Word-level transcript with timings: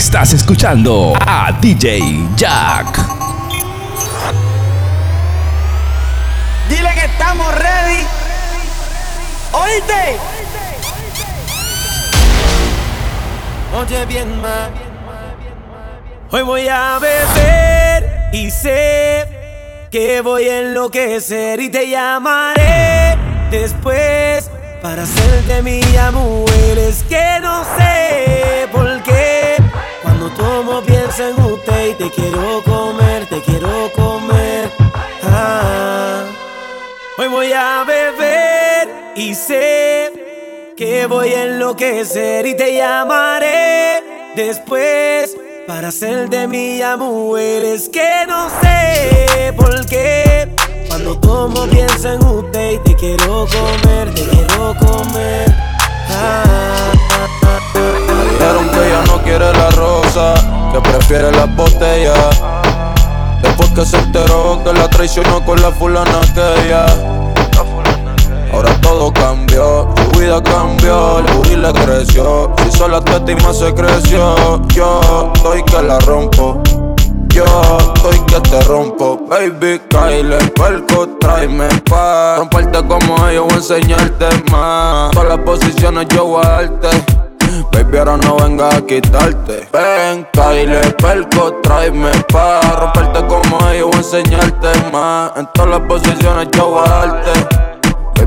Estás 0.00 0.32
escuchando 0.32 1.12
a 1.20 1.52
DJ 1.60 2.26
Jack. 2.34 2.98
Dile 6.70 6.94
que 6.94 7.04
estamos 7.04 7.54
ready. 7.54 8.06
¿Oíste? 9.52 10.16
Oye 13.78 14.06
bien, 14.06 14.40
ma. 14.40 14.70
Hoy 16.30 16.42
voy 16.44 16.66
a 16.66 16.98
beber 16.98 18.30
y 18.32 18.50
sé 18.50 19.28
que 19.90 20.22
voy 20.22 20.48
a 20.48 20.60
enloquecer 20.60 21.60
y 21.60 21.68
te 21.68 21.90
llamaré 21.90 23.18
después 23.50 24.50
para 24.80 25.02
hacerte 25.02 25.60
mi 25.62 25.82
amor. 25.98 26.48
Es 26.78 27.02
que 27.02 27.38
no 27.42 27.64
sé 27.76 28.66
por 28.72 29.02
qué 29.02 29.39
cuando 30.20 30.36
tomo 30.36 30.82
pienso 30.82 31.28
en 31.28 31.42
usted 31.42 31.88
y 31.88 31.94
te 31.94 32.10
quiero 32.10 32.62
comer, 32.64 33.26
te 33.26 33.40
quiero 33.40 33.90
comer. 33.92 34.70
Ah. 35.22 36.24
Hoy 37.16 37.28
voy 37.28 37.52
a 37.52 37.84
beber 37.84 38.88
y 39.16 39.34
sé 39.34 40.12
que 40.76 41.06
voy 41.06 41.32
a 41.32 41.44
enloquecer 41.44 42.46
y 42.46 42.54
te 42.54 42.74
llamaré 42.74 44.02
después 44.36 45.36
para 45.66 45.88
hacer 45.88 46.28
de 46.28 46.46
mi 46.46 46.82
amor. 46.82 47.40
Es 47.40 47.88
que 47.88 48.26
no 48.28 48.50
sé 48.60 49.54
por 49.56 49.86
qué. 49.86 50.48
Cuando 50.88 51.18
tomo 51.18 51.66
pienso 51.66 52.12
en 52.12 52.22
usted 52.22 52.72
y 52.72 52.78
te 52.80 52.94
quiero 52.96 53.46
comer, 53.46 54.12
te 54.14 54.22
quiero 54.22 54.74
comer. 54.78 55.54
Ah, 56.10 56.92
Dijeron 58.40 58.70
que 58.70 58.86
ella 58.86 59.02
no 59.06 59.22
quiere 59.22 59.52
la 59.52 59.68
rosa, 59.72 60.34
que 60.72 60.80
prefiere 60.80 61.30
las 61.30 61.54
botellas. 61.56 62.40
Después 63.42 63.68
que 63.72 63.84
se 63.84 63.98
enteró 63.98 64.58
que 64.64 64.72
la 64.72 64.88
traicionó 64.88 65.44
con 65.44 65.60
la 65.60 65.70
fulana 65.70 66.20
que 66.34 66.64
ella. 66.64 66.86
Ahora 68.50 68.74
todo 68.80 69.12
cambió, 69.12 69.92
su 69.94 70.18
vida 70.18 70.42
cambió, 70.42 71.18
el 71.18 71.26
booty 71.34 71.56
le 71.56 71.70
creció. 71.70 72.50
Si 72.64 72.78
solo 72.78 72.96
autoestima 72.96 73.52
se 73.52 73.74
creció, 73.74 74.62
yo 74.68 75.32
estoy 75.34 75.62
que 75.64 75.82
la 75.82 75.98
rompo. 75.98 76.62
Yo 77.28 77.44
estoy 77.94 78.18
que 78.20 78.40
te 78.40 78.62
rompo, 78.62 79.20
baby, 79.28 79.82
Kyle, 79.90 80.36
perco, 80.56 81.06
tráeme 81.20 81.68
pa' 81.88 82.38
Romperte 82.38 82.84
como 82.88 83.28
ellos, 83.28 83.44
voy 83.44 83.52
a 83.52 83.56
enseñarte 83.56 84.26
más 84.50 85.12
Todas 85.12 85.28
las 85.28 85.38
posiciones 85.38 86.08
yo 86.08 86.24
voy 86.24 86.42
Baby, 87.72 87.98
ahora 87.98 88.16
no 88.16 88.36
venga 88.36 88.68
a 88.68 88.80
quitarte. 88.80 89.68
Ven, 89.72 90.26
Kyle, 90.32 90.94
perco, 90.96 91.54
tráeme 91.62 92.10
pa' 92.32 92.60
Romperte 92.80 93.26
como 93.26 93.68
ellos, 93.70 93.90
voy 93.90 93.94
a 93.94 93.98
enseñarte 93.98 94.90
más. 94.92 95.32
En 95.36 95.46
todas 95.52 95.70
las 95.70 95.80
posiciones 95.80 96.48
yo 96.52 96.70
voy 96.70 97.69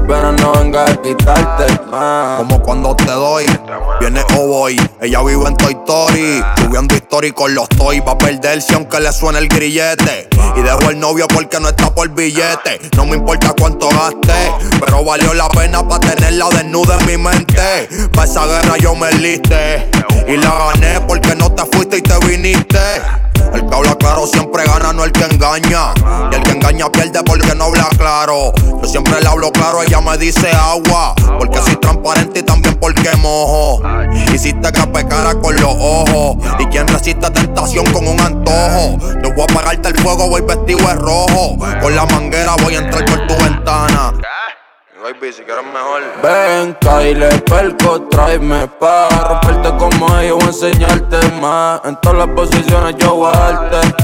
pero 0.07 0.31
no 0.31 0.53
venga 0.53 0.85
a 0.85 0.95
quitarte. 1.01 1.65
Como 2.37 2.61
cuando 2.61 2.95
te 2.95 3.11
doy, 3.11 3.45
viene 3.99 4.21
o 4.37 4.47
voy. 4.47 4.89
Ella 5.01 5.21
vive 5.23 5.45
en 5.47 5.55
Toy 5.57 5.73
Story, 5.73 6.43
subiendo 6.57 6.95
story 6.95 7.31
con 7.31 7.53
los 7.53 7.69
toy. 7.69 7.99
Va 7.99 8.13
a 8.13 8.17
perderse 8.17 8.73
aunque 8.75 8.99
le 8.99 9.11
suene 9.11 9.39
el 9.39 9.47
grillete. 9.47 10.29
Y 10.55 10.61
dejo 10.61 10.89
el 10.89 10.99
novio 10.99 11.27
porque 11.27 11.59
no 11.59 11.69
está 11.69 11.93
por 11.93 12.09
billete. 12.09 12.79
No 12.95 13.05
me 13.05 13.15
importa 13.15 13.53
cuánto 13.59 13.89
gaste, 13.89 14.51
pero 14.79 15.03
valió 15.03 15.33
la 15.33 15.49
pena 15.49 15.87
para 15.87 15.99
tenerla 15.99 16.49
desnuda 16.49 16.97
en 16.99 17.05
mi 17.05 17.17
mente. 17.17 17.89
Pa' 18.13 18.25
esa 18.25 18.45
guerra 18.45 18.77
yo 18.77 18.95
me 18.95 19.11
liste. 19.13 19.89
Y 20.27 20.37
la 20.37 20.71
gané 20.73 21.01
porque 21.07 21.35
no 21.35 21.51
te 21.51 21.63
fuiste 21.65 21.97
y 21.97 22.01
te 22.01 22.17
viniste. 22.19 22.79
El 23.53 23.67
que 23.67 23.75
habla 23.75 23.95
claro 23.95 24.27
siempre 24.27 24.63
gana, 24.65 24.93
no 24.93 25.03
el 25.03 25.11
que 25.11 25.23
engaña. 25.23 25.93
Y 26.31 26.35
el 26.35 26.43
que 26.43 26.51
engaña 26.51 26.89
pierde 26.91 27.23
porque 27.23 27.53
no 27.55 27.65
habla 27.65 27.87
claro. 27.97 28.53
Yo 28.81 28.87
siempre 28.87 29.21
le 29.21 29.27
hablo 29.27 29.51
claro, 29.51 29.83
ella 29.83 30.01
me 30.01 30.17
dice 30.17 30.51
agua. 30.51 31.13
Porque 31.37 31.59
soy 31.59 31.75
transparente 31.77 32.39
y 32.39 32.43
también 32.43 32.75
porque 32.75 33.09
mojo. 33.17 33.81
Hiciste 34.33 34.71
que 34.71 34.87
pecara 34.87 35.35
con 35.35 35.55
los 35.55 35.75
ojos. 35.77 36.37
Y 36.59 36.65
quien 36.67 36.87
resiste 36.87 37.29
tentación 37.29 37.85
con 37.91 38.07
un 38.07 38.19
antojo. 38.19 38.97
Yo 39.23 39.33
voy 39.33 39.41
a 39.41 39.51
apagarte 39.51 39.89
el 39.89 39.97
fuego, 39.97 40.29
voy 40.29 40.41
vestido 40.41 40.87
de 40.87 40.95
rojo. 40.95 41.57
Con 41.81 41.95
la 41.95 42.05
manguera 42.05 42.55
voy 42.63 42.75
a 42.75 42.79
entrar 42.79 43.05
por 43.05 43.27
tu 43.27 43.43
ventana. 43.43 44.13
Baby, 45.03 45.33
si 45.33 45.43
quieres 45.43 45.65
mejor. 45.65 46.01
Ven, 46.23 46.77
Kyle, 46.79 47.27
perco, 47.41 48.03
tráeme 48.03 48.65
pa' 48.79 49.09
romperte 49.27 49.77
como 49.77 50.17
ellos, 50.17 50.37
voy 50.37 50.45
a 50.45 50.47
enseñarte 50.47 51.17
más. 51.41 51.81
En 51.83 51.97
todas 51.97 52.19
las 52.19 52.27
posiciones 52.29 52.95
yo 52.99 53.15
voy 53.15 53.33
a 53.33 53.37
darte. 53.37 53.95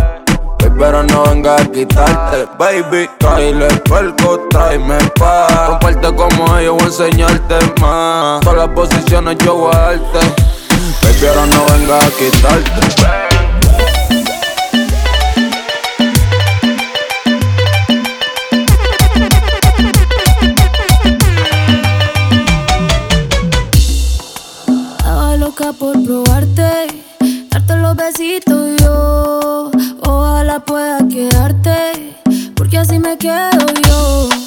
Pero 0.78 1.04
no 1.04 1.24
venga 1.24 1.56
a 1.56 1.66
quitarte. 1.72 2.50
Baby, 2.58 3.10
Kyle, 3.18 3.82
perco, 3.90 4.46
tráeme 4.50 4.98
pa' 5.18 5.68
romperte 5.70 6.14
como 6.14 6.58
ellos, 6.58 6.74
voy 6.74 6.84
a 6.84 6.88
enseñarte 6.88 7.56
más. 7.80 8.42
En 8.42 8.42
todas 8.42 8.58
las 8.58 8.76
posiciones 8.76 9.38
yo 9.38 9.56
voy. 9.56 9.72
Baby, 9.72 11.18
pero 11.22 11.46
no 11.46 11.66
venga 11.66 11.98
a 11.98 12.10
quitarte. 12.10 13.29
Pueda 30.60 31.00
quedarte, 31.08 32.14
porque 32.56 32.78
así 32.78 33.00
me 33.00 33.18
quedo 33.18 33.66
yo. 33.88 34.39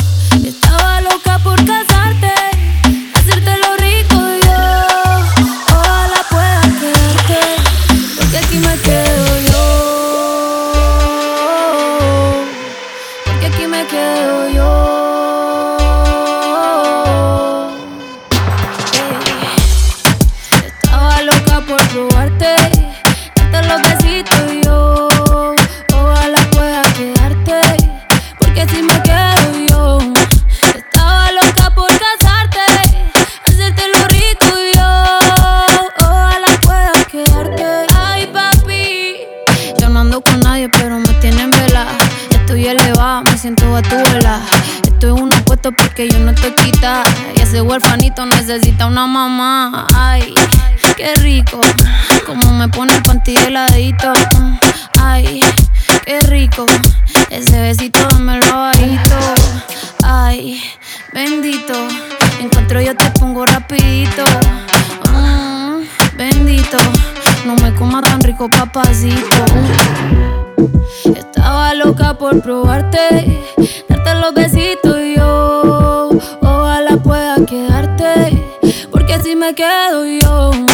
Probarte, 72.40 73.38
darte 73.88 74.14
los 74.14 74.34
besitos 74.34 74.96
yo. 75.16 76.10
Ojalá 76.40 76.96
pueda 77.02 77.36
quedarte, 77.44 78.38
porque 78.90 79.18
si 79.20 79.36
me 79.36 79.54
quedo 79.54 80.06
yo. 80.06 80.71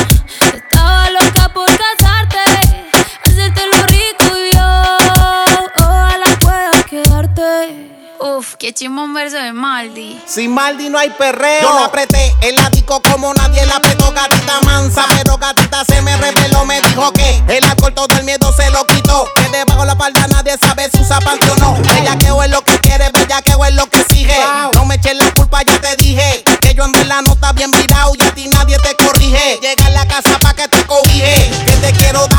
Verso 9.14 9.36
de 9.38 9.52
Maldi. 9.54 10.20
Sin 10.26 10.52
Maldi 10.52 10.90
no 10.90 10.98
hay 10.98 11.08
perreo. 11.08 11.62
Yo 11.62 11.74
la 11.74 11.86
apreté 11.86 12.34
en 12.42 12.54
la 12.54 12.68
disco 12.68 13.00
como 13.00 13.32
nadie 13.32 13.64
la 13.64 13.76
apretó, 13.76 14.12
gatita 14.12 14.60
mansa. 14.60 15.06
Pero 15.16 15.38
gatita 15.38 15.84
se 15.86 16.02
me 16.02 16.14
reveló, 16.18 16.66
me 16.66 16.78
dijo 16.82 17.10
que 17.12 17.42
el 17.48 17.64
alcohol 17.64 17.94
todo 17.94 18.14
el 18.18 18.24
miedo 18.24 18.52
se 18.52 18.68
lo 18.70 18.86
quitó. 18.86 19.26
Que 19.36 19.48
debajo 19.48 19.86
la 19.86 19.96
falda 19.96 20.26
nadie 20.28 20.58
sabe 20.58 20.90
si 20.92 21.00
usa 21.00 21.18
panty 21.20 21.48
o 21.48 21.56
no. 21.56 21.76
Bellaqueo 21.82 22.42
es 22.42 22.50
lo 22.50 22.62
que 22.62 22.78
quiere, 22.80 23.08
bellaqueo 23.10 23.64
es 23.64 23.74
lo 23.74 23.86
que 23.86 24.04
sigue. 24.10 24.36
No 24.74 24.84
me 24.84 24.96
eches 24.96 25.16
la 25.16 25.32
culpa, 25.32 25.62
ya 25.62 25.80
te 25.80 25.96
dije. 25.96 26.44
Que 26.60 26.74
yo 26.74 26.84
en 26.84 26.92
verdad 26.92 27.22
no 27.26 27.32
está 27.32 27.52
bien 27.52 27.70
virado 27.70 28.12
y 28.18 28.22
a 28.22 28.34
ti 28.34 28.48
nadie 28.48 28.76
te 28.80 28.94
corrige. 28.96 29.58
Llega 29.62 29.86
a 29.86 29.90
la 29.90 30.06
casa 30.06 30.38
pa' 30.40 30.52
que 30.52 30.68
te 30.68 30.84
cobije. 30.84 31.50
Que 31.64 31.72
te 31.72 31.92
quiero 31.92 32.26
dar 32.28 32.38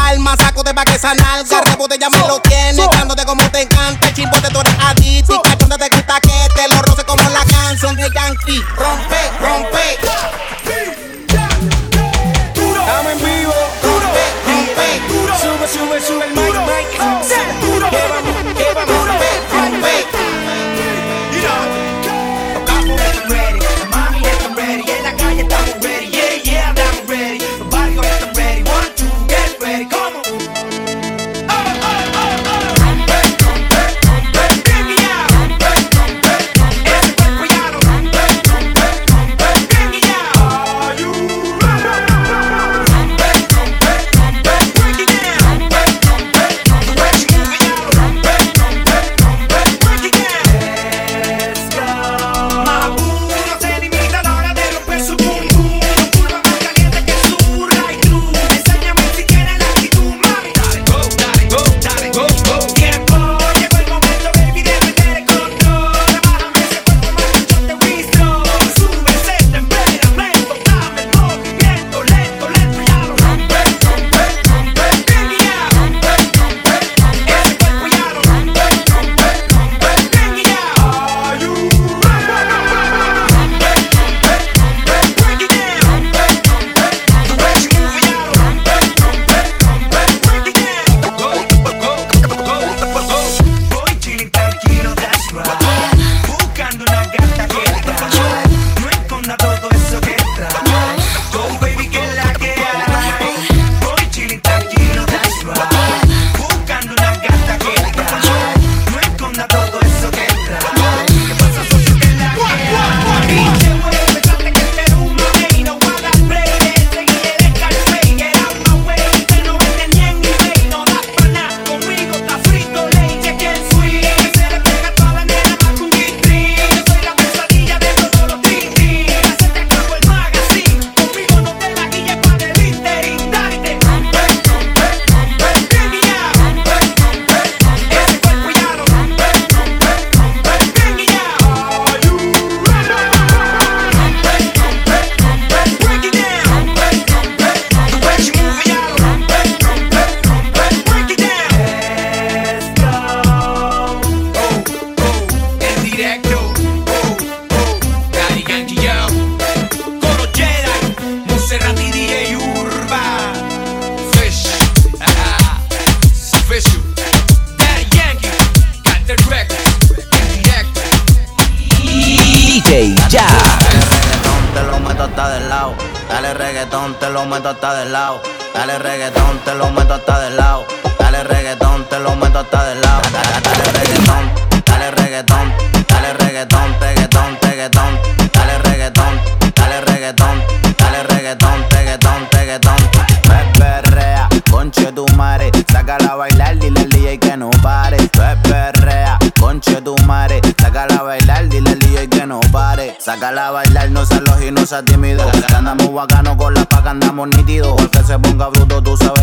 botella 1.80 2.10
me 2.10 2.20
lo 2.28 2.40
tiene. 2.42 2.88
Dándote 2.92 3.26
como 3.26 3.42
te 3.50 3.62
encanta, 3.62 3.89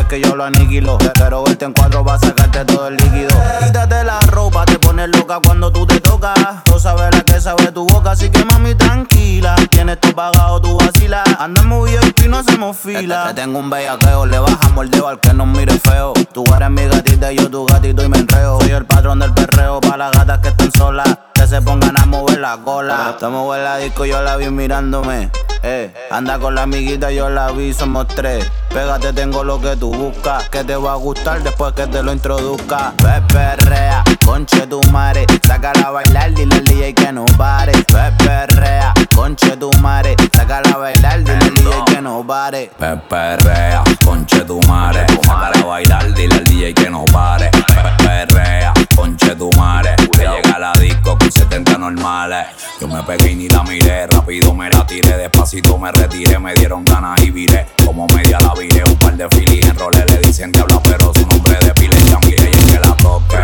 sabes 0.07 0.23
que 0.23 0.29
yo 0.29 0.37
lo 0.37 0.45
aniquilo. 0.45 0.99
Pero 1.15 1.45
verte 1.45 1.65
en 1.65 1.73
cuatro 1.73 2.05
va 2.05 2.15
a 2.15 2.19
sacarte 2.19 2.65
todo 2.65 2.89
el 2.89 2.97
líquido. 2.97 3.31
Quítate 3.65 4.05
la 4.05 4.21
ropa, 4.21 4.65
te 4.65 4.79
pones 4.79 5.09
loca 5.09 5.41
cuando 5.45 5.71
tú 5.71 5.87
te 5.87 6.01
tocas. 6.01 6.35
Tú 6.65 6.79
sabes 6.79 7.15
la 7.15 7.23
que 7.23 7.41
sabe 7.41 7.73
tu 7.73 7.87
boca, 7.87 8.13
así 8.13 8.31
que 8.31 8.45
mami 8.45 8.75
tranquila. 8.75 9.57
Tienes 9.71 10.01
tu 10.01 10.13
pagado, 10.13 10.61
tú 10.61 10.77
vacilas. 10.79 11.25
Andamos 11.39 11.91
VIP 11.91 12.25
y 12.25 12.29
no 12.29 12.39
hacemos 12.39 12.77
fila. 12.77 13.29
Te, 13.29 13.35
te 13.35 13.43
tengo 13.43 13.59
un 13.59 13.71
bellaqueo, 13.71 14.27
le 14.27 14.39
bajamos 14.39 14.85
el 14.85 14.91
dedo 14.91 15.09
al 15.09 15.21
que 15.21 15.33
nos 15.33 15.47
mire 15.47 15.79
feo. 15.79 16.13
Tú 16.33 16.45
eres 16.55 16.71
mi 16.71 16.87
gatita 16.87 17.33
y 17.33 17.37
yo 17.37 17.51
tu 17.51 17.67
gatito 17.67 18.05
y 18.05 18.09
me 18.09 18.19
enreo. 18.19 18.61
Soy 18.61 18.71
el 18.71 18.87
patrón 18.87 19.19
del 19.19 19.33
perreo 19.33 19.81
para 19.81 19.97
las 19.97 20.13
gatas 20.13 20.39
que 20.41 20.49
están 20.49 20.73
solas. 20.73 21.19
Se 21.49 21.63
pongan 21.63 21.97
a 21.97 22.05
mover 22.07 22.41
la 22.41 22.57
cola. 22.57 23.11
Estamos 23.11 23.57
en 23.57 23.85
disco, 23.85 24.05
yo 24.05 24.21
la 24.21 24.37
vi 24.37 24.51
mirándome. 24.51 25.31
Eh, 25.63 25.95
anda 26.11 26.41
con 26.41 26.57
la 26.57 26.63
amiguita, 26.63 27.13
yo 27.13 27.29
la 27.31 27.53
vi, 27.53 27.73
somos 27.73 28.09
tres. 28.09 28.51
Pégate, 28.71 29.13
tengo 29.13 29.45
lo 29.45 29.61
que 29.61 29.77
tú 29.77 29.95
buscas. 29.95 30.49
Que 30.49 30.65
te 30.65 30.75
va 30.75 30.93
a 30.93 30.97
gustar 30.97 31.45
después 31.45 31.73
que 31.75 31.87
te 31.87 32.03
lo 32.03 32.13
introduzca. 32.13 32.95
Ve 33.01 33.23
perrea, 33.33 34.03
conche 34.25 34.67
tu 34.67 34.81
madre. 34.91 35.25
Sácala 35.47 35.87
a 35.87 35.91
bailar, 35.93 36.35
dile 36.35 36.57
al 36.57 36.65
DJ 36.65 36.95
que 36.95 37.13
no 37.13 37.25
pare. 37.39 37.73
Ve 37.73 38.13
perrea, 38.19 38.93
conche 39.15 39.57
tu 39.57 39.71
madre. 39.81 40.17
Sácala 40.33 40.69
a 40.75 40.79
bailar, 40.79 41.23
dile 41.23 41.45
al 41.45 41.55
DJ 41.55 41.85
que 41.87 42.03
no 42.03 42.27
pare. 42.27 42.71
Perrea, 43.09 43.85
conche 44.05 44.41
tu 44.41 44.61
madre. 44.63 45.07
Sácala 45.23 45.61
a 45.61 45.65
bailar, 45.65 46.13
dile 46.13 46.35
al 46.35 46.45
DJ 46.45 46.75
que 46.75 46.91
no 46.91 47.05
pare. 47.05 47.51
Perrea, 47.99 48.73
conche 48.97 49.37
tu 49.37 49.51
madre. 49.53 49.95
Que 50.13 50.23
llega 50.23 50.59
la 50.59 50.73
disco 50.73 51.17
con 51.17 51.31
70 51.31 51.79
normales. 51.79 52.47
Yo 52.81 52.89
me 52.89 53.03
pegué 53.03 53.33
y 53.33 53.35
ni 53.37 53.49
la 53.49 53.63
miré. 53.63 54.07
Rápido 54.07 54.55
me 54.55 54.69
la 54.71 54.85
tiré. 54.87 55.17
Despacito 55.17 55.79
me 55.79 55.93
retiré. 55.93 56.39
Me 56.39 56.55
dieron 56.55 56.85
ganas 56.85 57.21
y 57.23 57.31
viré. 57.31 57.67
Como 57.85 58.07
media 58.09 58.39
la 58.41 58.55
viré. 58.55 58.83
Un 58.85 58.97
par 58.97 59.17
de 59.17 59.29
filis 59.29 59.65
en 59.67 59.79
roles 59.79 60.05
le 60.11 60.19
dicen 60.19 60.51
diabla, 60.51 60.81
pero 60.83 61.13
su 61.15 61.27
nombre 61.27 61.57
de 61.59 61.73
pila 61.75 61.95
es 61.97 62.11
Yamile. 62.11 62.51
Y 62.51 62.59
el 62.59 62.73
que 62.73 62.81
la 62.81 62.97
toque. 62.97 63.37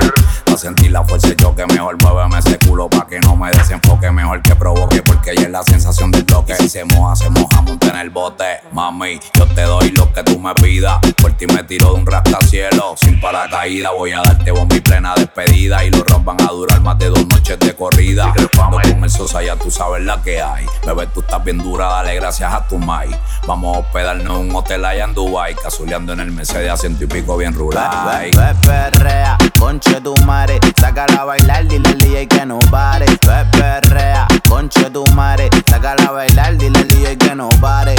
Va 0.49 0.55
a 0.55 0.59
sentir 0.59 0.91
la 0.91 1.05
fuerza 1.05 1.29
y 1.29 1.37
choque. 1.37 1.67
Mejor 1.67 2.03
muéveme 2.03 2.39
ese 2.39 2.59
culo 2.59 2.89
pa' 2.89 3.07
que 3.07 3.21
no 3.21 3.37
me 3.37 3.51
desenfoque. 3.51 4.11
Mejor 4.11 4.43
que 4.43 4.57
provoque, 4.57 5.03
porque 5.03 5.33
ella 5.33 5.43
es 5.43 5.51
la 5.51 5.63
sensación 5.63 6.11
del 6.11 6.25
bloque. 6.25 6.57
Si 6.57 6.69
se 6.69 6.85
moja, 6.85 7.15
se 7.17 7.31
moja, 7.31 7.61
monte 7.61 7.89
en 7.89 7.97
el 7.97 8.11
bote. 8.11 8.61
Mami, 8.73 9.21
yo 9.35 9.47
te 9.47 9.63
doy 9.63 9.91
lo 9.91 10.13
que 10.13 10.23
tú 10.23 10.39
me 10.39 10.55
pidas. 10.55 10.99
Por 11.21 11.33
ti 11.33 11.47
me 11.47 11.63
tiro 11.65 11.93
de 11.93 12.01
un 12.01 12.07
rascacielos. 12.07 13.01
Sin 13.01 13.21
paracaídas, 13.21 13.93
voy 13.97 14.13
a 14.13 14.23
darte 14.23 14.51
bomba 14.51 14.77
y 14.77 14.81
plena 14.81 15.15
despedida. 15.15 15.42
Y 15.51 15.91
los 15.91 16.05
rompes 16.07 16.37
van 16.37 16.41
a 16.43 16.53
durar 16.53 16.81
más 16.81 16.99
de 16.99 17.09
dos 17.09 17.27
noches 17.27 17.59
de 17.59 17.75
corrida. 17.75 18.33
Cuando 18.57 18.81
con 18.81 19.05
el 19.05 19.11
sosa 19.11 19.43
ya 19.43 19.57
tú 19.57 19.71
sabes 19.71 20.03
la 20.05 20.23
que 20.23 20.41
hay. 20.41 20.67
Bebé, 20.87 21.07
tú 21.09 21.21
estás 21.21 21.43
bien 21.43 21.59
dura, 21.59 21.87
dale 21.87 22.15
gracias 22.15 22.53
a 22.53 22.67
tu 22.69 22.79
mai. 22.79 23.09
Vamos 23.47 23.77
a 23.77 23.81
hospedarnos 23.81 24.41
en 24.41 24.51
un 24.51 24.55
hotel 24.57 24.85
allá 24.85 25.05
en 25.05 25.15
Dubai. 25.15 25.55
Casuleando 25.55 26.13
en 26.13 26.21
el 26.21 26.31
Mercedes 26.31 26.71
a 26.71 26.77
ciento 26.77 27.05
y 27.05 27.07
pico 27.09 27.37
bien 27.37 27.55
rural. 27.55 28.31
Ve, 28.37 28.55
perrea, 28.67 29.37
conche 29.59 30.01
tu 30.01 30.15
madre, 30.19 30.61
sácala 30.79 31.23
a 31.23 31.25
bailar, 31.25 31.67
dile 31.67 31.89
al 31.89 31.99
DJ 31.99 32.29
que 32.29 32.47
no 32.47 32.59
pare. 32.71 33.07
Ve, 33.07 33.45
perrea, 33.51 34.29
conche 34.49 34.91
tu 34.91 35.05
madre, 35.09 35.51
sácala 35.69 36.05
a 36.05 36.11
bailar, 36.13 36.57
dile 36.57 36.79
al 36.79 36.89
DJ 36.89 37.19
que 37.19 37.35
no 37.35 37.49
pare. 37.61 37.95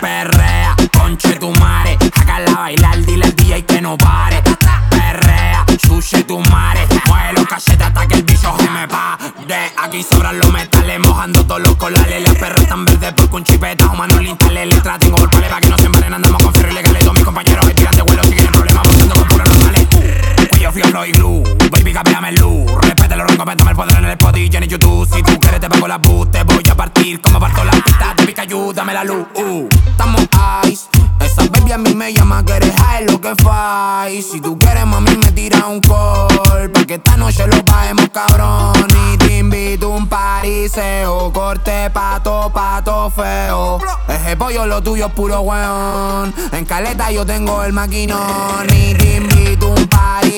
Perrea, 0.00 0.65
conche 1.06 1.38
tu 1.38 1.52
madre, 1.60 1.96
hágala 2.14 2.52
bailar, 2.52 2.98
dile 3.04 3.26
al 3.26 3.36
DJ 3.36 3.64
que 3.64 3.80
no 3.80 3.96
pare. 3.96 4.42
Perrea, 4.90 5.64
sushi 5.86 6.24
tu 6.24 6.40
madre, 6.50 6.84
mueve 7.06 7.32
los 7.34 7.46
cachetes 7.46 7.86
hasta 7.86 8.08
que 8.08 8.14
el 8.16 8.22
bicho 8.24 8.52
se 8.58 8.68
me 8.70 8.88
pa. 8.88 9.16
De 9.46 9.54
aquí 9.84 10.02
sobran 10.02 10.36
los 10.40 10.52
metales, 10.52 10.98
mojando 10.98 11.46
todos 11.46 11.60
los 11.60 11.76
colales. 11.76 12.22
Las 12.22 12.34
perras 12.34 12.60
están 12.60 12.84
verdes 12.84 13.12
porque 13.16 13.36
un 13.36 13.44
chipeta, 13.44 13.86
humano 13.86 14.20
le 14.20 14.30
instale 14.30 14.66
letra. 14.66 14.98
Tengo 14.98 15.16
por 15.16 15.30
para 15.30 15.60
que 15.60 15.68
no 15.68 15.78
se 15.78 15.86
embaren, 15.86 16.14
andamos 16.14 16.42
con 16.42 16.52
ferro 16.52 16.72
ilegales. 16.72 17.00
Todos 17.00 17.14
mis 17.14 17.24
compañeros 17.24 17.66
que 17.66 17.74
tiran 17.74 17.94
de 17.94 18.02
vuelo 18.02 18.24
si 18.24 18.30
tienen 18.30 18.52
problemas, 18.52 18.82
botando 18.82 19.14
con 19.14 19.28
puros 19.28 19.48
normales. 19.48 20.35
Cuello 20.48 20.72
frío, 20.72 20.84
flow 20.86 21.04
y 21.04 21.12
glue, 21.12 21.42
baby, 21.70 21.92
cambiame 21.92 22.28
el 22.30 22.34
look. 22.36 22.80
Respete 22.82 23.16
los 23.16 23.26
roncos, 23.26 23.46
métame 23.46 23.70
el 23.70 23.76
poder 23.76 23.98
en 23.98 24.04
el 24.04 24.16
y 24.38 24.56
en 24.56 24.64
YouTube. 24.64 25.08
Si 25.12 25.22
tú 25.22 25.38
quieres 25.38 25.60
te 25.60 25.68
pago 25.68 25.88
la 25.88 25.98
boot, 25.98 26.30
te 26.30 26.42
voy 26.44 26.62
a 26.70 26.74
partir 26.74 27.20
como 27.20 27.40
parto 27.40 27.64
la 27.64 27.72
pista. 27.72 28.14
Te 28.16 28.26
pica 28.26 28.42
ayúdame 28.42 28.92
la 28.92 29.04
luz. 29.04 29.26
Uh. 29.34 29.68
Estamos 29.86 30.22
ice, 30.64 30.88
esa 31.20 31.42
baby 31.50 31.72
a 31.72 31.78
mí 31.78 31.94
me 31.94 32.12
llama 32.12 32.44
que 32.44 32.52
eres 32.52 32.74
high, 32.76 33.06
lo 33.06 33.20
que 33.20 33.34
fai. 33.36 34.22
Si 34.22 34.40
tú 34.40 34.58
quieres, 34.58 34.86
mami, 34.86 35.16
me 35.16 35.32
tira 35.32 35.66
un 35.66 35.80
call. 35.80 36.70
Pa' 36.70 36.84
que 36.84 36.94
esta 36.94 37.16
noche 37.16 37.46
lo 37.46 37.62
bajemos, 37.62 38.08
cabrón. 38.10 38.74
Y 39.12 39.16
te 39.18 39.38
invito 39.38 39.90
un 39.90 40.06
pariseo. 40.06 41.32
Corte 41.32 41.90
pato, 41.90 42.50
pato 42.52 43.10
feo. 43.10 43.78
Ese 44.08 44.36
pollo 44.36 44.66
lo 44.66 44.82
tuyo 44.82 45.06
es 45.06 45.12
puro 45.12 45.40
weón. 45.40 46.34
En 46.52 46.64
caleta 46.64 47.10
yo 47.10 47.24
tengo 47.24 47.64
el 47.64 47.72
maquinón. 47.72 48.66
Y 48.74 48.94
te 48.94 49.16
invito 49.16 49.68
un 49.68 49.86
pariseo. 49.86 50.35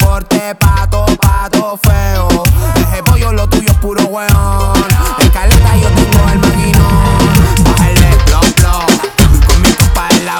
Corte 0.00 0.52
pato, 0.56 1.06
pato 1.20 1.78
feo. 1.80 2.28
Ese 2.74 3.04
pollo 3.04 3.32
lo 3.32 3.48
tuyo 3.48 3.70
es 3.70 3.76
puro 3.76 4.02
weón. 4.06 4.84
En 5.20 5.28
caleta 5.28 5.76
yo 5.76 5.88
tengo 5.90 6.28
el 6.32 6.38
maquinón. 6.40 7.64
Bájale, 7.64 8.16
blow, 8.26 8.42
blow. 8.56 9.46
Con 9.46 9.62
mi 9.62 9.72
compa 9.74 10.08
en 10.10 10.24
la 10.24 10.38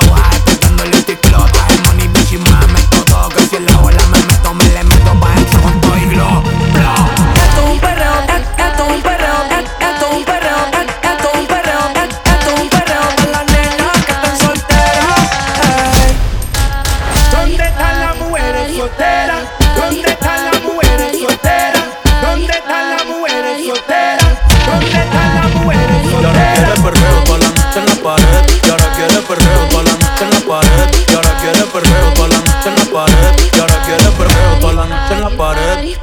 la 35.23 35.31
pared. 35.37 35.99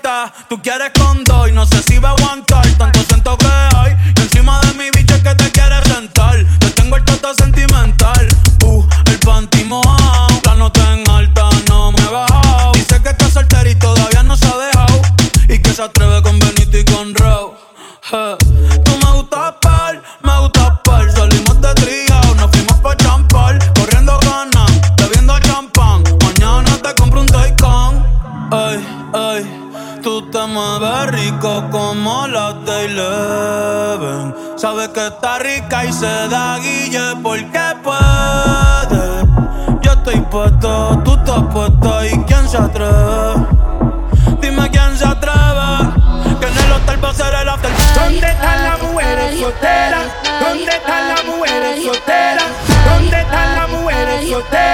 cantar. 0.00 0.32
Tú 0.48 0.60
quieres 0.60 0.86
é 0.86 0.90
está 35.06 35.38
rica 35.38 35.84
y 35.84 35.92
se 35.92 36.28
da 36.28 36.58
guille 36.58 37.16
porque 37.22 37.60
puede. 37.82 39.24
Yo 39.80 39.92
estoy 39.92 40.20
puesto, 40.22 41.00
tú 41.04 41.14
estás 41.14 41.42
puesta 41.52 42.06
y 42.06 42.24
quién 42.24 42.48
se 42.48 42.56
atreve. 42.58 43.46
Dime 44.40 44.70
quién 44.70 44.96
se 44.98 45.04
atreve. 45.06 45.92
Que 46.40 46.46
en 46.46 46.58
el 46.58 46.72
hotel 46.72 47.04
va 47.04 47.10
a 47.10 47.14
ser 47.14 47.34
el 47.34 47.48
after. 47.48 47.70
¿Dónde 47.94 48.26
están 48.26 48.64
las 48.64 48.82
mujeres 48.82 49.40
solteras? 49.40 50.06
¿Dónde 50.40 50.70
están 50.70 51.08
las 51.08 51.24
mujeres 51.24 51.84
solteras? 51.84 52.44
¿Dónde 52.90 53.20
están 53.20 53.56
las 53.56 53.68
mujeres 53.68 54.30
solteras? 54.30 54.69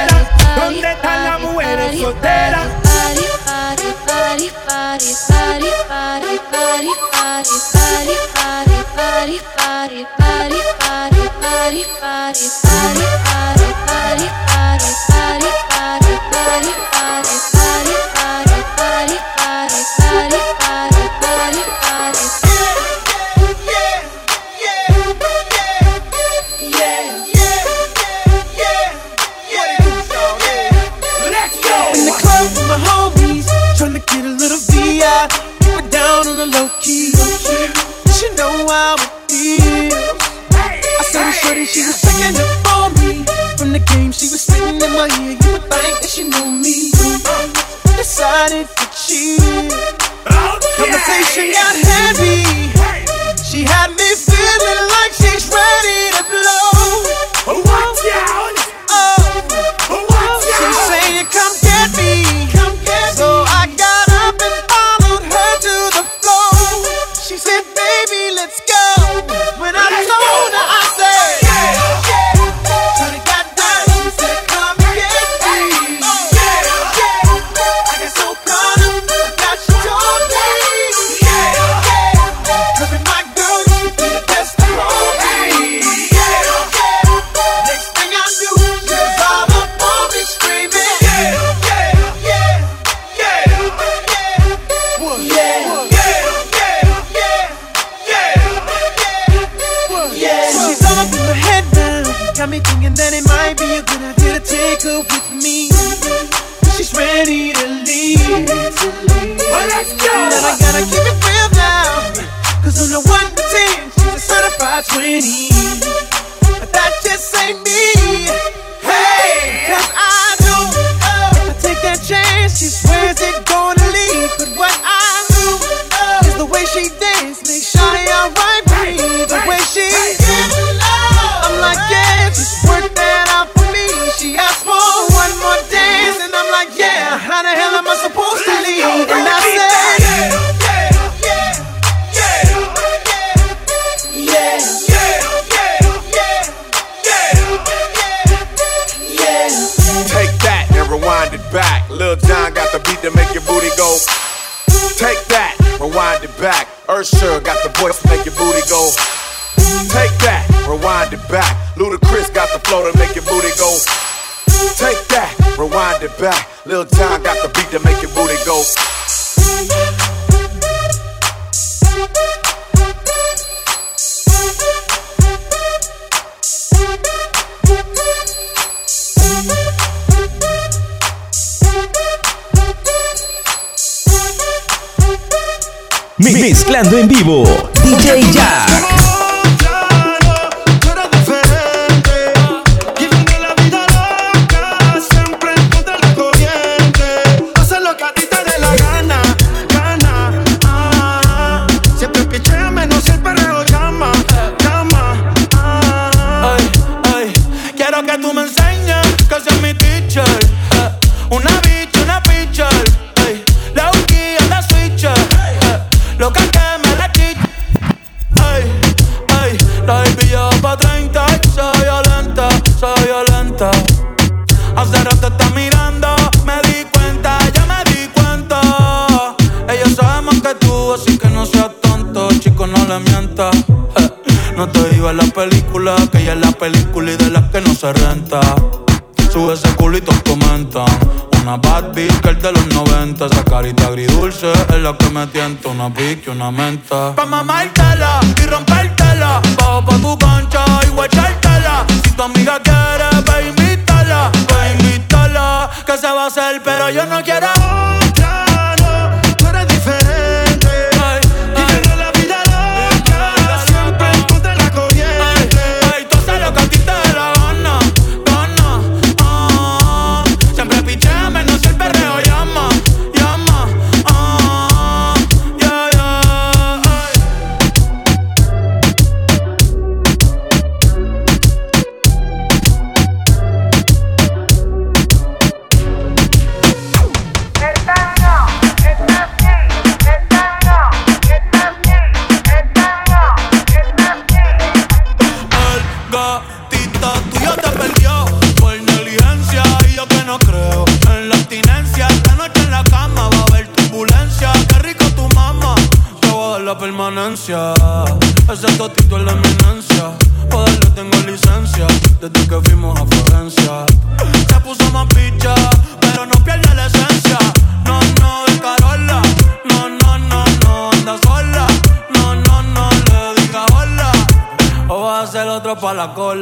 carita 243.57 243.87
agridulce 243.87 244.53
es 244.53 244.83
la 244.83 244.95
que 244.99 245.09
me 245.09 245.27
tienta 245.29 245.71
una 245.71 245.89
pique, 245.89 246.29
una 246.29 246.51
menta. 246.51 247.15
Pa' 247.15 247.25
mamártela 247.25 248.21
y 248.43 248.47
rompértela, 248.47 249.41
bajo 249.57 249.83
pa' 249.83 249.97
tu 249.97 250.19
concha 250.19 250.65
y 250.87 250.91
guachártela. 250.91 251.87
Si 252.05 252.11
tu 252.11 252.23
amiga 252.23 252.61
quiere, 252.63 253.09
ve 253.27 253.49
invítala, 253.49 254.31
ve 254.49 254.73
invítala, 254.75 255.71
que 255.87 255.97
se 255.97 256.07
va 256.07 256.25
a 256.25 256.27
hacer, 256.27 256.61
pero 256.63 256.91
yo 256.91 257.07
no 257.07 257.23
quiero. 257.23 258.06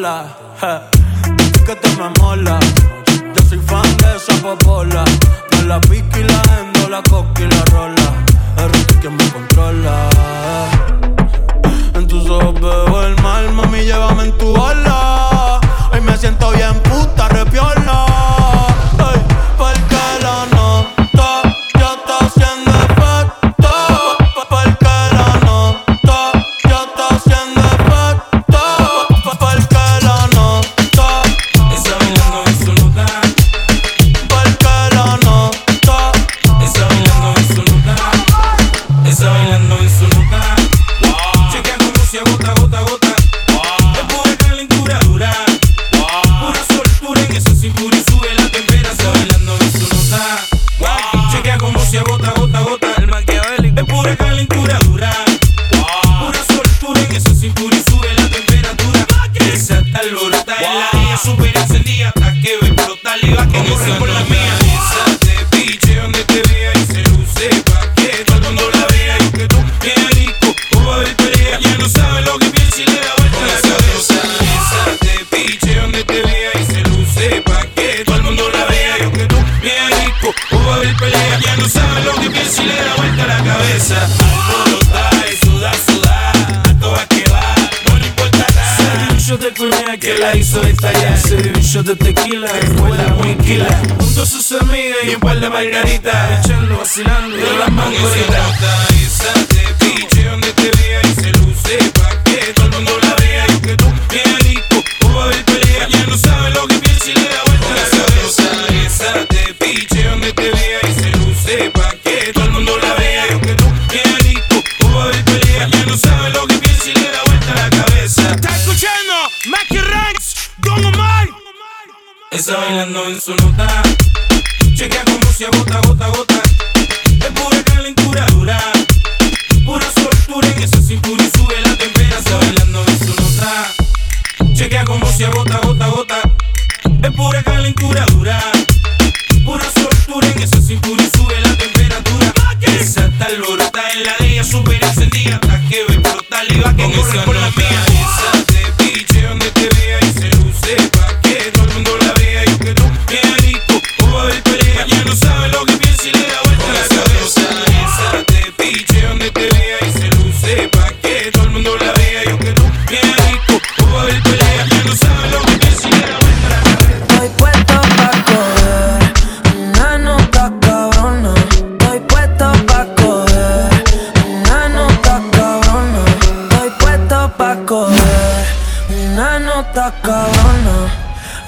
Hola. 0.05 0.91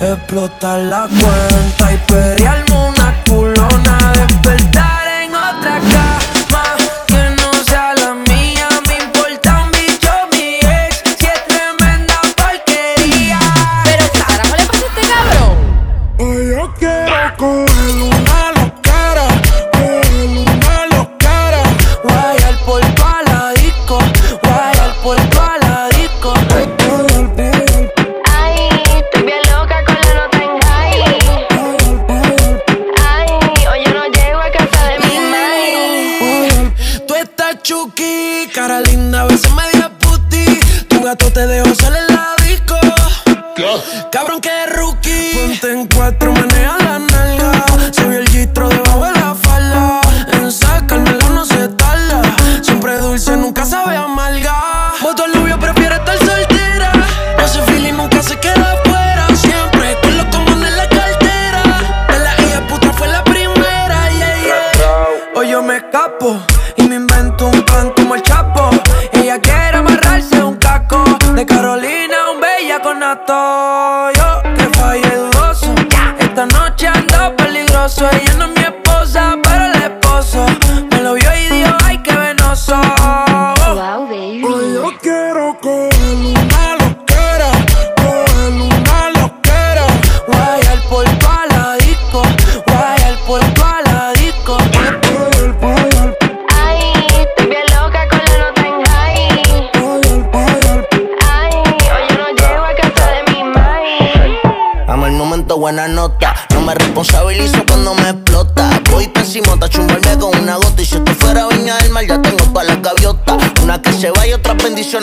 explotar 0.01 0.81
la 0.81 1.09
cuenta 1.09 1.93
y 1.93 1.97
puería 2.09 2.55
el 2.55 2.73
mundo. 2.73 2.96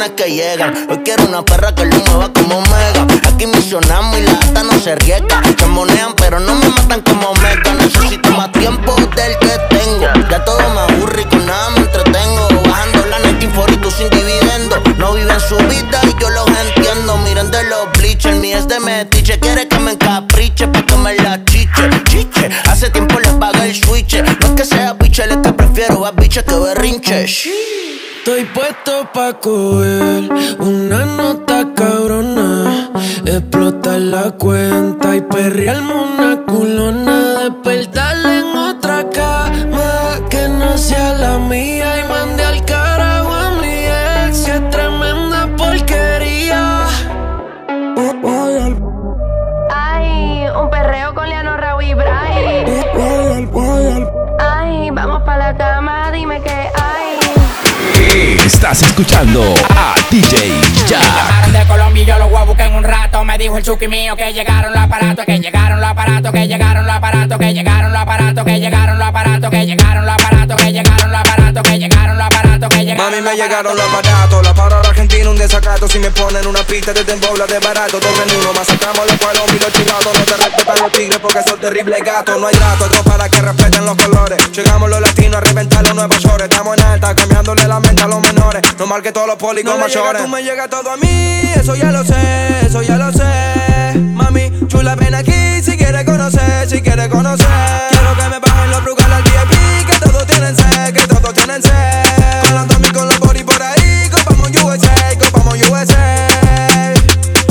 que 0.09 0.29
llegan. 0.29 0.87
Hoy 0.89 0.99
quiero 1.03 1.25
una 1.25 1.43
perra 1.45 1.73
que 1.73 1.85
lo 1.85 1.95
mueva 1.95 2.31
como 2.33 2.61
mega. 2.61 3.07
Aquí 3.25 3.47
misionamos 3.47 4.19
y 4.19 4.23
la 4.23 4.33
gata 4.33 4.63
no 4.63 4.73
se 4.79 4.95
riega. 4.95 5.41
Se 5.57 5.65
monean, 5.65 6.13
pero 6.17 6.39
no 6.39 6.55
me 6.55 6.67
matan 6.69 7.01
como 7.01 7.33
mega. 7.35 7.73
Necesito 7.73 8.29
más 8.31 8.51
tiempo 8.51 8.95
del 9.15 9.37
que 9.39 9.57
tengo. 9.69 10.07
Ya 10.29 10.43
todo 10.43 10.59
me 10.73 10.81
aburre 10.81 11.21
y 11.21 11.25
con 11.25 11.45
nada 11.45 11.69
me 11.71 11.79
entretengo. 11.79 12.47
Bajando 12.69 13.05
la 13.05 13.19
net 13.19 13.43
y 13.43 13.77
tú 13.77 13.91
sin 13.91 14.09
dividendo. 14.09 14.81
No 14.97 15.13
viven 15.13 15.39
su 15.39 15.55
vida 15.55 16.01
y 16.03 16.21
yo 16.21 16.29
los 16.29 16.47
entiendo. 16.47 17.17
Miren 17.19 17.49
de 17.49 17.63
los 17.63 17.91
bleachers, 17.97 18.37
mi 18.37 18.51
es 18.51 18.67
de 18.67 18.79
metiche. 18.81 19.39
Quiere 19.39 19.67
que 19.67 19.79
me 19.79 19.91
encapriche 19.91 20.67
pa' 20.67 20.85
que 20.85 20.95
me 20.97 21.15
la 21.15 21.43
chiche. 21.45 21.89
Chiche, 22.09 22.49
hace 22.69 22.89
tiempo 22.89 23.19
le 23.19 23.29
pagué 23.33 23.69
el 23.69 23.75
switch. 23.75 24.15
No 24.21 24.31
es 24.31 24.51
que 24.57 24.65
sea 24.65 24.93
biche, 24.93 25.25
le 25.27 25.41
que 25.41 25.53
prefiero 25.53 26.05
a 26.05 26.11
biche 26.11 26.43
que 26.43 26.55
berrinche. 26.55 27.25
Estoy 28.25 28.45
puesto 28.45 29.05
pa' 29.13 29.33
coger 29.33 30.29
una 30.57 31.03
nota 31.03 31.73
cabrona, 31.75 32.89
explotar 33.25 33.99
la 33.99 34.31
cuenta 34.31 35.17
y 35.17 35.19
perrearme 35.19 35.93
una 35.93 36.45
culona. 36.45 37.12
Estás 58.45 58.83
escuchando 58.83 59.55
a 59.69 59.95
DJ 60.11 60.59
Jack. 60.85 61.47
De 61.47 61.65
Colombia 61.65 62.03
y 62.03 62.05
yo 62.05 62.19
los 62.19 62.29
voy 62.29 62.41
a 62.41 62.43
buscar 62.43 62.67
en 62.67 62.75
un 62.75 62.83
rato. 62.83 63.23
Me 63.23 63.37
dijo 63.37 63.57
el 63.57 63.63
chuki 63.63 63.87
mío 63.87 64.17
que 64.17 64.33
llegaron 64.33 64.73
los 64.73 64.81
aparatos, 64.81 65.25
que 65.25 65.39
llegaron 65.39 65.79
los 65.79 65.89
aparatos, 65.89 66.31
que 66.33 66.45
llegaron 66.45 66.85
los 66.85 66.93
aparatos, 66.93 67.39
que 67.39 67.53
llegaron 67.53 67.93
los 67.93 68.01
aparatos, 68.01 68.43
que 68.43 68.59
llegaron 68.59 68.99
los 68.99 69.07
aparatos, 69.07 69.49
que 69.49 69.65
llegaron. 69.65 69.82
Mami, 73.03 73.21
me 73.21 73.35
llegaron 73.35 73.75
los 73.75 73.85
aparatos. 73.85 74.41
La 74.45 74.53
para 74.53 74.79
argentina, 74.79 75.29
un 75.29 75.37
desacato. 75.37 75.89
Si 75.89 75.99
me 75.99 76.09
ponen 76.11 76.47
una 76.47 76.63
pista 76.63 76.93
de 76.93 77.03
tembobla 77.03 77.45
de 77.45 77.59
barato. 77.59 77.99
Dos 77.99 78.11
en 78.25 78.37
uno, 78.37 78.53
masacramos 78.53 79.05
los 79.05 79.17
palos 79.17 79.43
y 79.49 79.59
los 79.59 79.73
chivados. 79.73 80.17
No 80.17 80.23
te 80.23 80.37
respetan 80.37 80.77
los 80.81 80.91
tigres 80.93 81.19
porque 81.19 81.39
son 81.45 81.59
terribles 81.59 82.01
gatos. 82.01 82.39
No 82.39 82.47
hay 82.47 82.55
trato, 82.55 82.85
esto 82.85 83.03
para 83.03 83.27
que 83.27 83.41
respeten 83.41 83.85
los 83.85 83.97
colores. 83.97 84.51
Llegamos 84.53 84.89
los 84.89 85.01
latinos 85.01 85.35
a 85.35 85.41
reventar 85.41 85.83
los 85.83 85.95
nuevos 85.95 86.17
shores. 86.17 86.47
Estamos 86.49 86.77
en 86.77 86.83
alta, 86.85 87.13
cambiándole 87.13 87.67
la 87.67 87.79
mente 87.81 88.01
a 88.03 88.07
los 88.07 88.21
menores. 88.21 88.61
No 88.79 88.87
mal 88.87 89.01
que 89.01 89.11
todos 89.11 89.27
los 89.27 89.35
pólicos 89.35 89.77
No 89.77 89.85
le 89.85 89.89
llega, 89.89 90.01
mayores. 90.01 90.21
tú 90.21 90.27
me 90.29 90.41
llega 90.41 90.69
todo 90.69 90.89
a 90.89 90.95
mí, 90.95 91.41
eso 91.57 91.75
ya 91.75 91.91
lo 91.91 92.05
sé, 92.05 92.65
eso 92.65 92.81
ya 92.83 92.95
lo 92.95 93.11
sé. 93.11 93.99
Mami, 93.99 94.49
chula, 94.67 94.95
ven 94.95 95.13
aquí 95.13 95.61
si 95.61 95.75
quieres 95.75 96.05
conocer, 96.05 96.69
si 96.69 96.81
quieres 96.81 97.09
conocer. 97.09 97.47
Quiero 97.89 98.15
que 98.15 98.29
me 98.29 98.39
bajen 98.39 98.71
los 98.71 98.81
brugal 98.81 99.11
al 99.11 99.23
VIP, 99.23 99.87
que 99.91 99.99
todos 99.99 100.25
tienen 100.25 100.55
sed, 100.55 100.93
que 100.93 101.05
todos 101.05 101.33
tienen 101.33 101.61
sed. 101.61 102.02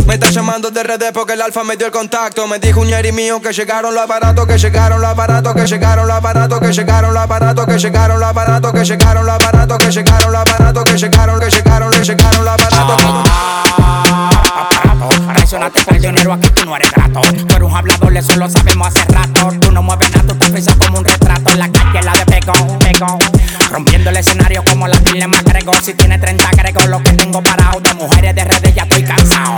Me 0.06 0.14
está 0.14 0.30
llamando 0.30 0.70
de 0.70 0.82
RD 0.82 1.12
porque 1.14 1.32
el 1.32 1.40
alfa 1.40 1.64
me 1.64 1.76
dio 1.76 1.86
el 1.86 1.92
contacto. 1.92 2.46
Me 2.46 2.58
dijo 2.58 2.80
un 2.80 2.88
yeri 2.88 3.12
mío 3.12 3.40
que 3.40 3.50
llegaron 3.52 3.94
los 3.94 4.04
aparatos, 4.04 4.46
que 4.46 4.58
llegaron 4.58 5.00
los 5.00 5.10
aparatos, 5.10 5.54
que 5.54 5.66
llegaron 5.66 6.06
los 6.06 6.14
aparatos, 6.14 6.60
que 6.60 6.72
llegaron 6.72 7.14
los 7.14 7.22
aparatos, 7.22 7.66
que 7.66 7.78
llegaron 7.78 8.20
los 8.20 8.28
aparatos, 8.28 8.76
que 8.76 8.84
llegaron 8.84 9.24
los 9.24 9.34
aparatos, 9.34 9.78
que 9.78 9.90
llegaron 9.90 10.32
los 10.32 10.40
aparatos, 10.42 10.84
que 10.84 10.98
llegaron, 10.98 11.40
que 11.40 11.50
llegaron, 11.50 11.90
que 11.90 12.04
llegaron 12.04 12.44
los 12.44 12.54
aparatos. 12.54 13.22
Traicionaste 15.20 15.82
por 15.84 16.00
dinero, 16.00 16.32
aquí 16.32 16.48
tú 16.50 16.64
no 16.64 16.76
eres 16.76 16.90
grato. 16.90 17.20
Tú 17.20 17.56
eres 17.56 17.68
un 17.68 17.76
hablador, 17.76 18.16
eso 18.16 18.36
lo 18.36 18.48
sabemos 18.48 18.88
hace 18.88 19.04
rato. 19.12 19.50
Tú 19.60 19.70
no 19.70 19.82
mueves 19.82 20.10
nada, 20.12 20.26
tú 20.28 20.34
te 20.36 20.46
frisas 20.48 20.76
como 20.76 20.98
un 20.98 21.04
retrato. 21.04 21.52
En 21.52 21.58
la 21.58 21.70
calle 21.70 22.02
la 22.02 22.12
de 22.12 22.26
pegón, 22.26 22.78
pegón. 22.78 23.18
Rompiendo 23.70 24.10
el 24.10 24.16
escenario 24.16 24.64
como 24.64 24.88
la 24.88 24.98
pila 25.00 25.28
más 25.28 25.44
grego. 25.44 25.72
Si 25.82 25.94
tiene 25.94 26.18
30 26.18 26.50
grego, 26.52 26.86
lo 26.86 27.02
que 27.02 27.12
tengo 27.12 27.42
parado. 27.42 27.80
De 27.80 27.94
mujeres 27.94 28.34
de 28.34 28.44
redes 28.44 28.74
ya 28.74 28.82
estoy 28.82 29.02
cansado. 29.04 29.56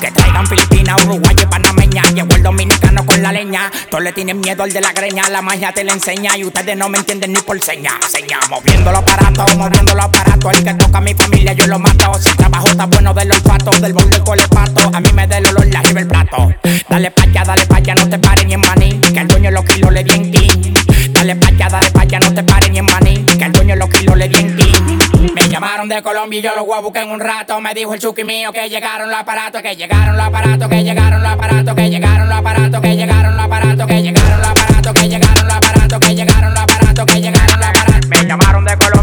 Que 0.00 0.10
traigan 0.10 0.46
Filipinas, 0.46 1.02
Uruguay 1.04 1.36
y 1.40 1.46
Panameña. 1.46 2.02
Llegó 2.14 2.34
el 2.34 2.42
dominicano 2.42 3.06
con 3.06 3.22
la 3.22 3.32
leña. 3.32 3.70
Todos 3.90 4.04
le 4.04 4.12
tienen 4.12 4.40
miedo 4.40 4.62
al 4.62 4.72
de 4.72 4.80
la 4.80 4.92
greña. 4.92 5.28
La 5.28 5.42
magia 5.42 5.72
te 5.72 5.84
la 5.84 5.92
enseña 5.92 6.36
y 6.36 6.44
ustedes 6.44 6.76
no 6.76 6.88
me 6.88 6.98
entienden 6.98 7.32
ni 7.32 7.40
por 7.40 7.60
seña. 7.60 7.92
Seña, 8.08 8.38
moviendo 8.50 8.90
los 8.90 9.00
aparatos, 9.00 9.56
moviendo 9.56 9.94
los 9.94 10.04
aparatos. 10.04 10.52
El 10.52 10.64
que 10.64 10.74
toca 10.74 10.98
a 10.98 11.00
mi 11.00 11.14
familia, 11.14 11.52
yo 11.52 11.66
lo 11.66 11.78
mato. 11.78 12.14
Si 12.20 12.30
trabajo 12.36 12.68
está 12.68 12.86
bueno 12.86 13.14
del 13.14 13.32
olfato, 13.32 13.70
del 13.80 13.92
borde 13.92 14.20
con 14.20 14.38
el 14.38 14.48
pato. 14.48 14.90
A 14.96 15.00
mí 15.00 15.12
me 15.12 15.26
da 15.26 15.36
el 15.36 15.46
olor, 15.48 15.66
la 15.66 15.80
arriba 15.80 16.00
el 16.00 16.06
plato. 16.06 16.54
Dale 16.88 17.10
pa' 17.10 17.24
allá, 17.24 17.44
dale 17.44 17.66
pa' 17.66 17.76
allá, 17.76 17.94
no 17.96 18.08
te 18.08 18.18
pares 18.18 18.46
ni 18.46 18.54
en 18.54 18.60
maní. 18.60 18.98
Que 18.98 19.20
el 19.20 19.28
dueño 19.28 19.50
los 19.50 19.62
kilos 19.66 19.92
le 19.92 20.02
di 20.02 20.12
en 20.12 20.32
king. 20.32 20.72
Dale 21.10 21.36
pa' 21.36 21.48
allá, 21.48 21.68
dale 21.68 21.90
pa' 21.90 22.00
allá, 22.00 22.18
no 22.18 22.32
te 22.32 22.42
pares 22.42 22.70
ni 22.70 22.78
en 22.78 22.86
maní. 22.86 23.26
Que 23.26 23.44
el 23.44 23.52
dueño 23.52 23.76
los 23.76 23.90
kilos 23.90 24.16
le 24.16 24.26
di 24.26 24.38
en 24.38 24.56
king. 24.56 25.32
Me 25.34 25.48
llamaron 25.50 25.86
de 25.90 26.02
Colombia 26.02 26.38
y 26.38 26.42
yo 26.42 26.56
los 26.56 26.64
voy 26.64 26.78
a 26.78 26.80
buscar 26.80 27.02
en 27.02 27.10
un 27.10 27.20
rato. 27.20 27.60
Me 27.60 27.74
dijo 27.74 27.92
el 27.92 28.00
chuki 28.00 28.24
mío 28.24 28.52
que 28.52 28.70
llegaron 28.70 29.10
los 29.10 29.20
aparatos, 29.20 29.60
que 29.60 29.76
llegaron 29.76 30.16
los 30.16 30.26
aparatos, 30.28 30.66
que 30.66 30.82
llegaron 30.82 31.22
los 31.22 31.30
aparatos, 31.30 31.74
que 31.74 31.90
llegaron 31.90 32.28
los 32.30 32.38
aparatos, 32.38 32.80
que 32.80 32.96
llegaron 32.96 33.36
los 33.36 33.44
aparatos, 33.44 33.86
que 33.86 34.02
llegaron 34.02 34.40
los 34.40 34.48
aparatos, 34.48 34.92
que 34.94 35.08
llegaron 35.10 35.46
los 35.46 35.56
aparatos, 35.56 36.00
que 36.00 36.14
llegaron 36.14 36.54
los 36.54 36.62
aparatos, 36.62 37.06
que 37.06 37.20
llegaron 37.20 37.60
los 37.60 37.68
aparatos. 37.68 38.08
Me 38.08 38.24
llamaron 38.24 38.64
de 38.64 38.76
Colombia 38.78 38.95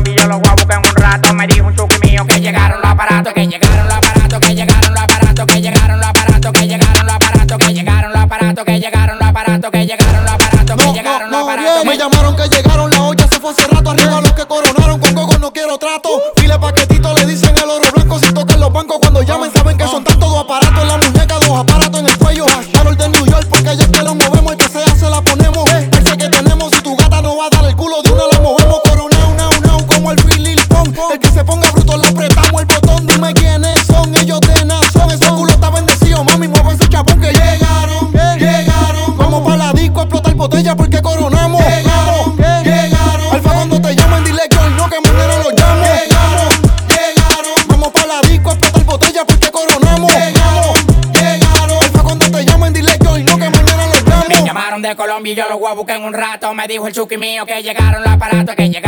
Me 56.64 56.68
dijo 56.70 56.88
el 56.88 56.94
chuki 56.94 57.18
mío 57.18 57.46
que 57.46 57.62
llegaron 57.62 58.02
los 58.02 58.10
aparatos, 58.10 58.56
que 58.56 58.70
llegaron 58.70 58.83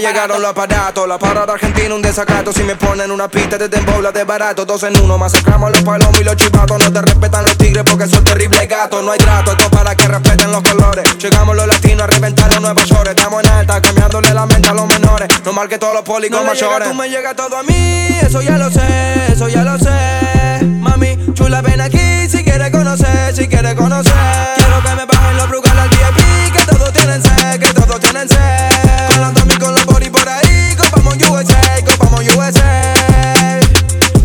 llegaron 0.00 0.40
los 0.40 0.50
aparatos. 0.50 1.06
La 1.08 1.18
para 1.18 1.46
de 1.46 1.52
Argentina, 1.52 1.94
un 1.94 2.02
desacato. 2.02 2.52
Si 2.52 2.62
me 2.62 2.76
ponen 2.76 3.10
una 3.10 3.28
pista 3.28 3.58
de 3.58 3.68
tembobla 3.68 4.12
de 4.12 4.24
barato. 4.24 4.64
Dos 4.64 4.82
en 4.84 5.00
uno, 5.00 5.18
masacramos 5.18 5.70
los 5.70 5.82
palomos 5.82 6.20
y 6.20 6.24
los 6.24 6.36
chivatos. 6.36 6.78
No 6.78 6.92
te 6.92 7.02
respetan 7.02 7.44
los 7.44 7.56
tigres 7.56 7.84
porque 7.84 8.06
son 8.06 8.24
terribles 8.24 8.68
gatos. 8.68 9.02
No 9.04 9.12
hay 9.12 9.18
trato, 9.18 9.52
esto 9.52 9.70
para 9.70 9.94
que 9.94 10.06
respeten 10.08 10.50
los 10.52 10.62
colores. 10.62 11.18
Llegamos 11.18 11.56
los 11.56 11.66
latinos 11.66 12.02
a 12.02 12.06
reventar 12.06 12.52
los 12.52 12.60
nuevos 12.60 12.84
shores. 12.84 13.14
Estamos 13.14 13.44
en 13.44 13.50
alta, 13.50 13.80
cambiándole 13.80 14.32
la 14.34 14.46
mente 14.46 14.68
a 14.68 14.74
los 14.74 14.86
menores. 14.86 15.28
No 15.44 15.52
mal 15.52 15.68
que 15.68 15.78
todos 15.78 15.94
los 15.94 16.02
pólicos 16.02 16.40
No 16.40 16.46
le 16.46 16.54
llega, 16.54 16.68
mayores. 16.68 16.88
tú 16.88 16.94
me 16.94 17.08
llega 17.08 17.34
todo 17.34 17.56
a 17.56 17.62
mí, 17.62 18.08
eso 18.22 18.40
ya 18.42 18.58
lo 18.58 18.70
sé, 18.70 19.32
eso 19.32 19.48
ya 19.48 19.62
lo 19.62 19.78
sé. 19.78 20.64
Mami, 20.64 21.18
chula, 21.34 21.62
ven 21.62 21.80
aquí 21.80 22.28
si 22.28 22.42
quieres 22.44 22.70
conocer, 22.70 23.34
si 23.34 23.48
quieres 23.48 23.74
conocer. 23.74 24.12
Quiero 24.56 24.82
que 24.82 24.94
me 24.94 25.06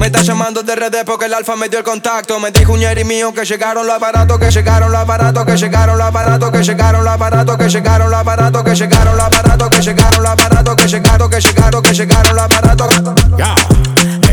está 0.09 0.23
llamando 0.23 0.63
de 0.63 0.75
RD 0.75 1.05
porque 1.05 1.25
el 1.25 1.33
alfa 1.33 1.55
me 1.55 1.69
dio 1.69 1.77
el 1.77 1.85
contacto. 1.85 2.39
Me 2.39 2.51
dijo 2.51 2.73
un 2.73 2.79
yeri 2.79 3.03
mío 3.03 3.31
que 3.33 3.45
llegaron 3.45 3.85
los 3.85 3.95
aparatos, 3.95 4.39
que 4.39 4.49
llegaron 4.49 4.91
los 4.91 4.99
aparatos, 4.99 5.45
que 5.45 5.55
llegaron 5.55 5.97
los 5.97 6.07
aparatos, 6.07 6.51
que 6.51 6.63
llegaron 6.63 7.03
los 7.03 7.13
aparatos, 7.13 7.57
que 7.57 7.69
llegaron 7.69 8.09
los 8.09 8.19
aparatos, 8.19 8.63
que 8.63 8.75
llegaron 8.75 9.17
los 9.17 9.25
aparatos, 9.25 9.69
que 9.69 9.81
llegaron 9.81 10.23
los 10.23 10.31
aparatos, 10.31 10.75
que 10.75 10.87
llegaron, 10.87 11.29
que 11.29 11.39
llegaron, 11.39 11.81
que 11.83 11.93
llegaron 11.93 12.35
los 12.35 12.43
aparatos. 12.43 12.87
Ya, 13.37 13.55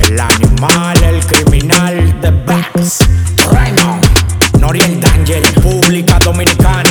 el 0.02 0.18
animal, 0.18 1.02
el 1.02 1.26
criminal, 1.26 2.20
The 2.22 2.30
Backs, 2.30 2.98
Rhino, 3.50 4.00
Noriel 4.58 4.98
Danger, 5.00 5.42
República 5.54 6.18
Dominicana, 6.20 6.85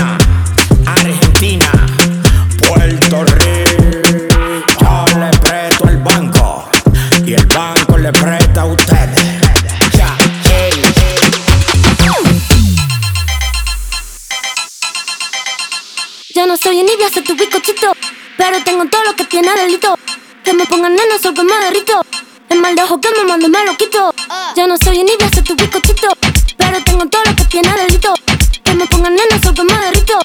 soy 16.66 16.80
envidia, 16.80 17.08
soy 17.14 17.22
tu 17.22 17.36
bizcochito. 17.36 17.94
Pero 18.38 18.60
tengo 18.64 18.86
todo 18.88 19.04
lo 19.04 19.16
que 19.16 19.24
tiene 19.26 19.54
delito. 19.54 19.96
Que 20.44 20.52
me 20.52 20.66
pongan 20.66 20.96
nena, 20.96 21.20
sol 21.22 21.36
que 21.36 21.44
me 21.44 21.56
derrito. 21.64 22.02
El 22.50 22.60
mal 22.60 22.74
de 22.76 22.82
ojo 22.82 23.00
que 23.00 23.10
me 23.16 23.24
mando 23.24 23.48
me 23.50 23.64
lo 23.66 23.78
quito. 23.78 24.12
Yo 24.56 24.68
no 24.68 24.76
soy 24.78 25.02
envidia, 25.02 25.30
soy 25.32 25.44
tu 25.44 25.56
bizcochito. 25.56 26.10
Pero 26.58 26.84
tengo 26.84 27.06
todo 27.06 27.22
lo 27.24 27.36
que 27.36 27.46
tiene 27.46 27.72
delito. 27.72 28.16
Que 28.64 28.74
me 28.74 28.88
pongan 28.88 29.14
nena, 29.14 29.40
sol 29.44 29.54
que 29.54 29.64
me 29.64 29.78
derrito. 29.78 30.18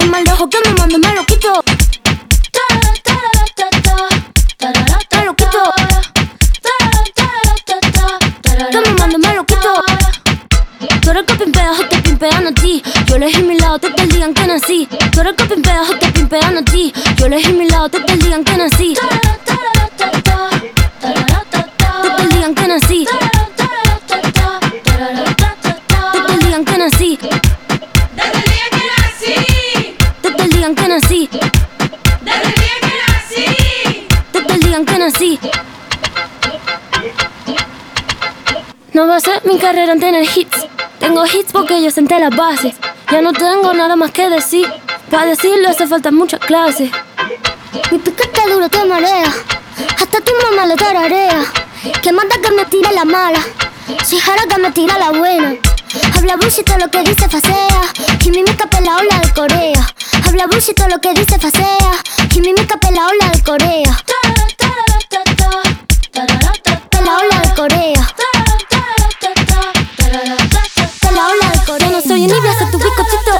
El 0.00 0.10
mal 0.10 0.24
de 0.24 0.32
ojo 0.32 0.50
que 0.50 0.58
me 0.64 0.74
mando 0.74 0.98
me 0.98 1.14
lo 1.14 1.24
quito. 1.26 1.62
Me 5.14 5.24
lo 5.24 5.36
quito. 5.36 5.64
Que 8.72 8.80
me 8.80 8.90
mando 8.98 9.18
me 9.18 9.34
lo 9.34 9.46
quito. 9.46 9.74
Tú 11.02 11.10
eres 11.10 11.24
que 11.24 11.34
pimpea, 11.34 11.70
o 11.70 11.84
te 11.86 12.03
pimpean 12.24 12.46
a 12.46 12.54
ti. 12.54 12.82
Yo 13.06 13.16
elegí 13.16 13.42
mi 13.42 13.58
lado, 13.58 13.78
te 13.78 13.88
el 13.88 14.22
en 14.22 14.34
que 14.34 14.46
nací. 14.46 14.88
Tú 15.12 15.20
eres 15.20 15.34
que 15.34 15.44
pimpea, 15.44 15.82
o 15.82 15.98
te 15.98 16.10
pimpean 16.12 16.56
a 16.56 16.64
ti. 16.64 16.92
Yo 17.16 17.26
elegí 17.26 17.52
mi 17.52 17.68
lado, 17.68 17.90
te 17.90 17.98
el 17.98 18.32
en 18.32 18.44
que 18.44 18.56
nací. 18.56 18.94
No 38.94 39.08
va 39.08 39.16
a 39.16 39.20
ser 39.20 39.44
mi 39.44 39.58
carrera 39.58 39.92
en 39.92 39.98
tener 39.98 40.22
hits. 40.22 40.68
Tengo 41.00 41.26
hits 41.26 41.50
porque 41.50 41.82
yo 41.82 41.90
senté 41.90 42.16
las 42.20 42.30
bases. 42.30 42.76
Ya 43.10 43.20
no 43.22 43.32
tengo 43.32 43.74
nada 43.74 43.96
más 43.96 44.12
que 44.12 44.30
decir. 44.30 44.72
Para 45.10 45.26
decirlo 45.26 45.68
hace 45.68 45.88
falta 45.88 46.12
mucha 46.12 46.38
clase. 46.38 46.92
Mi 47.90 47.98
piquete 47.98 48.40
duro 48.48 48.68
te 48.68 48.84
marea. 48.84 49.34
Hasta 50.00 50.20
tu 50.20 50.32
mamá 50.44 50.66
le 50.66 50.76
tararea. 50.76 51.44
Que 52.00 52.12
manda 52.12 52.36
que 52.40 52.52
me 52.52 52.64
tira 52.66 52.92
la 52.92 53.04
mala. 53.04 53.40
Si 54.04 54.16
jara 54.16 54.46
que 54.46 54.58
me 54.58 54.70
tira 54.70 54.96
la 54.96 55.10
buena. 55.10 55.56
Habla 56.16 56.36
bullshit 56.36 56.64
todo 56.64 56.78
lo 56.78 56.88
que 56.88 57.02
dice 57.02 57.28
facea. 57.28 57.82
Kimimica 58.20 58.68
la 58.80 58.96
ola 58.96 59.18
de 59.18 59.32
Corea. 59.32 59.92
Habla 60.24 60.46
bullshit 60.46 60.76
todo 60.76 60.88
lo 60.88 61.00
que 61.00 61.12
dice 61.14 61.36
facea. 61.36 61.94
Kimimica 62.32 62.78
la 62.92 63.08
ola 63.08 63.28
de 63.34 63.42
Corea. 63.42 64.04
La 67.04 67.18
ola 67.18 67.40
de 67.40 67.54
Corea. 67.54 68.14
Soy 72.28 72.38
envidia, 72.38 72.58
soy 72.58 72.70
tu 72.70 72.78
bizcochito. 72.78 73.32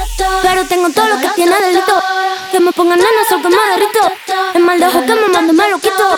Pero 0.42 0.66
tengo 0.66 0.90
todo 0.90 1.08
lo 1.08 1.20
que 1.20 1.28
tiene 1.30 1.56
delito. 1.60 2.02
Que 2.50 2.60
me 2.60 2.72
pongan 2.72 2.98
nenas 2.98 3.32
o 3.32 3.42
que 3.42 3.48
me 3.48 3.56
derrito. 3.56 4.00
Es 4.54 4.60
mal 4.60 4.78
de 4.78 4.86
ojo 4.86 5.00
que 5.00 5.14
me 5.14 5.28
mando 5.28 5.52
me 5.52 5.68
lo 5.68 5.78
quito. 5.78 6.13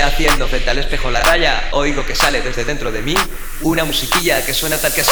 Haciendo 0.00 0.48
frente 0.48 0.70
al 0.70 0.78
espejo 0.78 1.10
la 1.10 1.20
raya, 1.20 1.68
oigo 1.72 2.06
que 2.06 2.14
sale 2.14 2.40
desde 2.40 2.64
dentro 2.64 2.90
de 2.90 3.02
mí 3.02 3.14
una 3.62 3.84
musiquilla 3.84 4.44
que 4.44 4.54
suena 4.54 4.78
tal 4.78 4.92
que 4.92 5.02
así. 5.02 5.10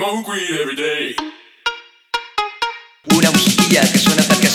Smoke 0.00 0.30
every 0.58 0.76
day. 0.76 1.14
Una 3.14 3.30
musiquilla 3.32 3.82
que 3.82 3.98
suena 3.98 4.22
tal 4.22 4.40
que 4.40 4.49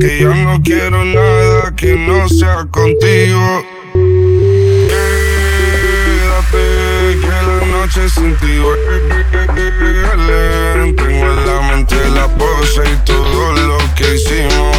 Que 0.00 0.20
ya 0.20 0.34
no 0.34 0.60
quiero 0.62 1.04
nada 1.04 1.74
que 1.76 1.94
no 1.94 2.28
sea 2.28 2.66
contigo. 2.70 3.64
Quédate, 6.08 6.58
que 7.20 7.28
la 7.28 7.66
noche 7.66 8.08
sin 8.08 8.34
ti 8.36 8.60
Tengo 10.96 11.26
en 11.26 11.46
la 11.46 11.60
mente 11.70 11.96
la 12.14 12.26
pose 12.36 12.82
y 12.84 12.96
todo 13.04 13.52
lo 13.52 13.78
que 13.94 14.14
hicimos. 14.14 14.77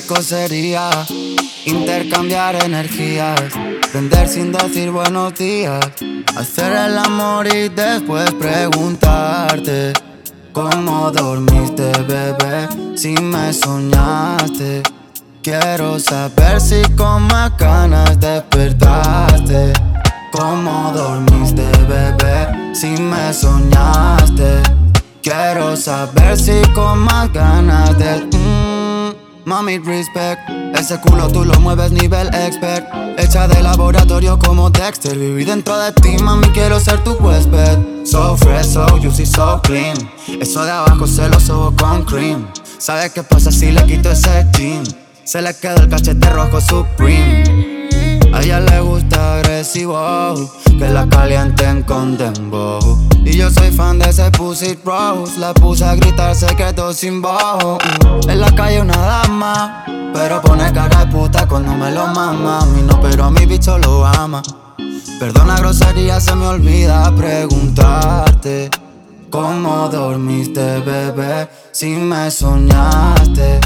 Rico 0.00 0.22
sería 0.22 0.90
intercambiar 1.64 2.54
energías, 2.62 3.40
prender 3.90 4.28
sin 4.28 4.52
decir 4.52 4.92
buenos 4.92 5.34
días, 5.34 5.80
hacer 6.36 6.72
el 6.72 6.98
amor 6.98 7.48
y 7.48 7.68
después 7.68 8.30
preguntarte 8.34 9.92
cómo 10.52 11.10
dormiste, 11.10 11.90
bebé, 12.06 12.68
si 12.94 13.14
me 13.14 13.52
soñaste. 13.52 14.84
Quiero 15.42 15.98
saber 15.98 16.60
si 16.60 16.80
con 16.94 17.22
más 17.24 17.56
ganas 17.56 18.20
despertaste. 18.20 19.72
¿Cómo 20.30 20.92
dormiste, 20.94 21.66
bebé? 21.88 22.72
Si 22.72 22.90
me 23.02 23.32
soñaste. 23.32 24.62
Quiero 25.22 25.76
saber 25.76 26.38
si 26.38 26.60
con 26.72 27.00
más 27.00 27.32
ganas 27.32 27.98
de. 27.98 28.57
Mami, 29.48 29.78
respect. 29.78 30.42
Ese 30.74 31.00
culo 31.00 31.26
tú 31.28 31.42
lo 31.42 31.58
mueves 31.60 31.90
nivel 31.90 32.28
expert. 32.34 32.84
Hecha 33.16 33.48
de 33.48 33.62
laboratorio 33.62 34.38
como 34.38 34.68
Dexter. 34.68 35.16
Viví 35.16 35.46
dentro 35.46 35.78
de 35.78 35.90
ti, 35.92 36.18
mami, 36.22 36.48
quiero 36.48 36.78
ser 36.78 37.02
tu 37.02 37.12
huésped. 37.12 38.04
So 38.04 38.36
fresh, 38.36 38.66
so 38.66 38.86
juicy, 39.00 39.24
so 39.24 39.58
clean. 39.62 39.96
Eso 40.38 40.66
de 40.66 40.70
abajo 40.70 41.06
se 41.06 41.26
lo 41.30 41.40
subo 41.40 41.74
con 41.74 42.04
cream. 42.04 42.46
¿Sabes 42.76 43.10
qué 43.12 43.22
pasa 43.22 43.50
si 43.50 43.72
le 43.72 43.82
quito 43.86 44.10
ese 44.10 44.46
jean? 44.52 44.84
Se 45.24 45.40
le 45.40 45.54
quedó 45.56 45.76
el 45.76 45.88
cachete 45.88 46.28
rojo 46.28 46.60
Supreme. 46.60 47.57
A 48.32 48.40
ella 48.42 48.60
le 48.60 48.80
gusta 48.80 49.38
agresivo, 49.38 50.34
que 50.78 50.88
la 50.88 51.08
calienten 51.08 51.82
con 51.82 52.16
dembow. 52.16 53.08
Y 53.24 53.36
yo 53.36 53.50
soy 53.50 53.70
fan 53.70 53.98
de 53.98 54.10
ese 54.10 54.30
pussy 54.30 54.78
rose, 54.84 55.38
la 55.38 55.52
puse 55.54 55.84
a 55.84 55.94
gritar 55.94 56.34
secretos 56.34 56.96
sin 56.96 57.20
bajo. 57.20 57.78
En 58.28 58.40
la 58.40 58.54
calle 58.54 58.80
una 58.80 58.96
dama, 58.96 59.84
pero 60.14 60.40
pone 60.40 60.72
cara 60.72 61.04
de 61.04 61.12
puta 61.12 61.46
cuando 61.46 61.72
me 61.74 61.90
lo 61.90 62.06
mama. 62.06 62.60
A 62.60 62.66
mí 62.66 62.82
no, 62.82 63.00
pero 63.00 63.24
a 63.24 63.30
mi 63.30 63.44
bicho 63.46 63.78
lo 63.78 64.06
ama. 64.06 64.42
Perdona 65.18 65.58
grosería, 65.58 66.20
se 66.20 66.34
me 66.34 66.46
olvida 66.46 67.12
preguntarte. 67.14 68.70
¿Cómo 69.30 69.88
dormiste, 69.88 70.80
bebé? 70.80 71.48
Si 71.72 71.88
me 71.88 72.30
soñaste. 72.30 73.60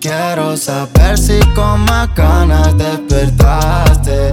Quiero 0.00 0.56
saber 0.56 1.18
si 1.18 1.40
con 1.56 1.80
más 1.80 2.14
ganas 2.14 2.76
despertaste. 2.78 4.30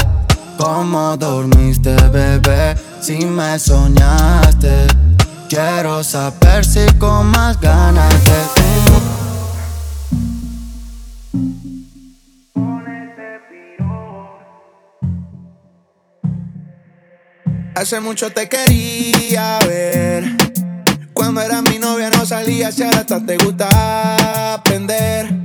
¿Cómo 0.59 1.18
dormiste, 1.18 1.95
bebé? 2.09 2.76
Si 3.01 3.26
me 3.26 3.57
soñaste. 3.57 4.88
Quiero 5.49 6.03
saber 6.03 6.63
si 6.63 6.86
con 6.99 7.28
más 7.32 7.59
ganas 7.59 8.13
de. 8.26 8.55
Hace 17.76 17.99
mucho 17.99 18.32
te 18.32 18.47
quería 18.47 19.59
ver. 19.68 20.38
Cuando 21.13 21.41
era 21.41 21.61
mi 21.61 21.78
novia 21.80 22.09
no 22.09 22.26
salía, 22.26 22.72
si 22.72 22.84
ahora 22.84 22.99
hasta 22.99 23.26
te 23.26 23.38
gusta 23.38 24.53
aprender. 24.53 25.45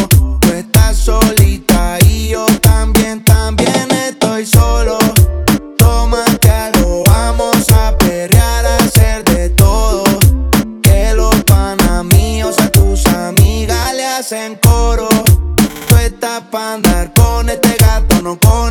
Hacen 14.31 14.55
coro. 14.55 15.09
Tú 15.87 15.95
estás 15.97 16.43
pa' 16.51 16.75
andar 16.75 17.11
con 17.13 17.49
este 17.49 17.75
gato, 17.77 18.21
no 18.21 18.39
con 18.39 18.70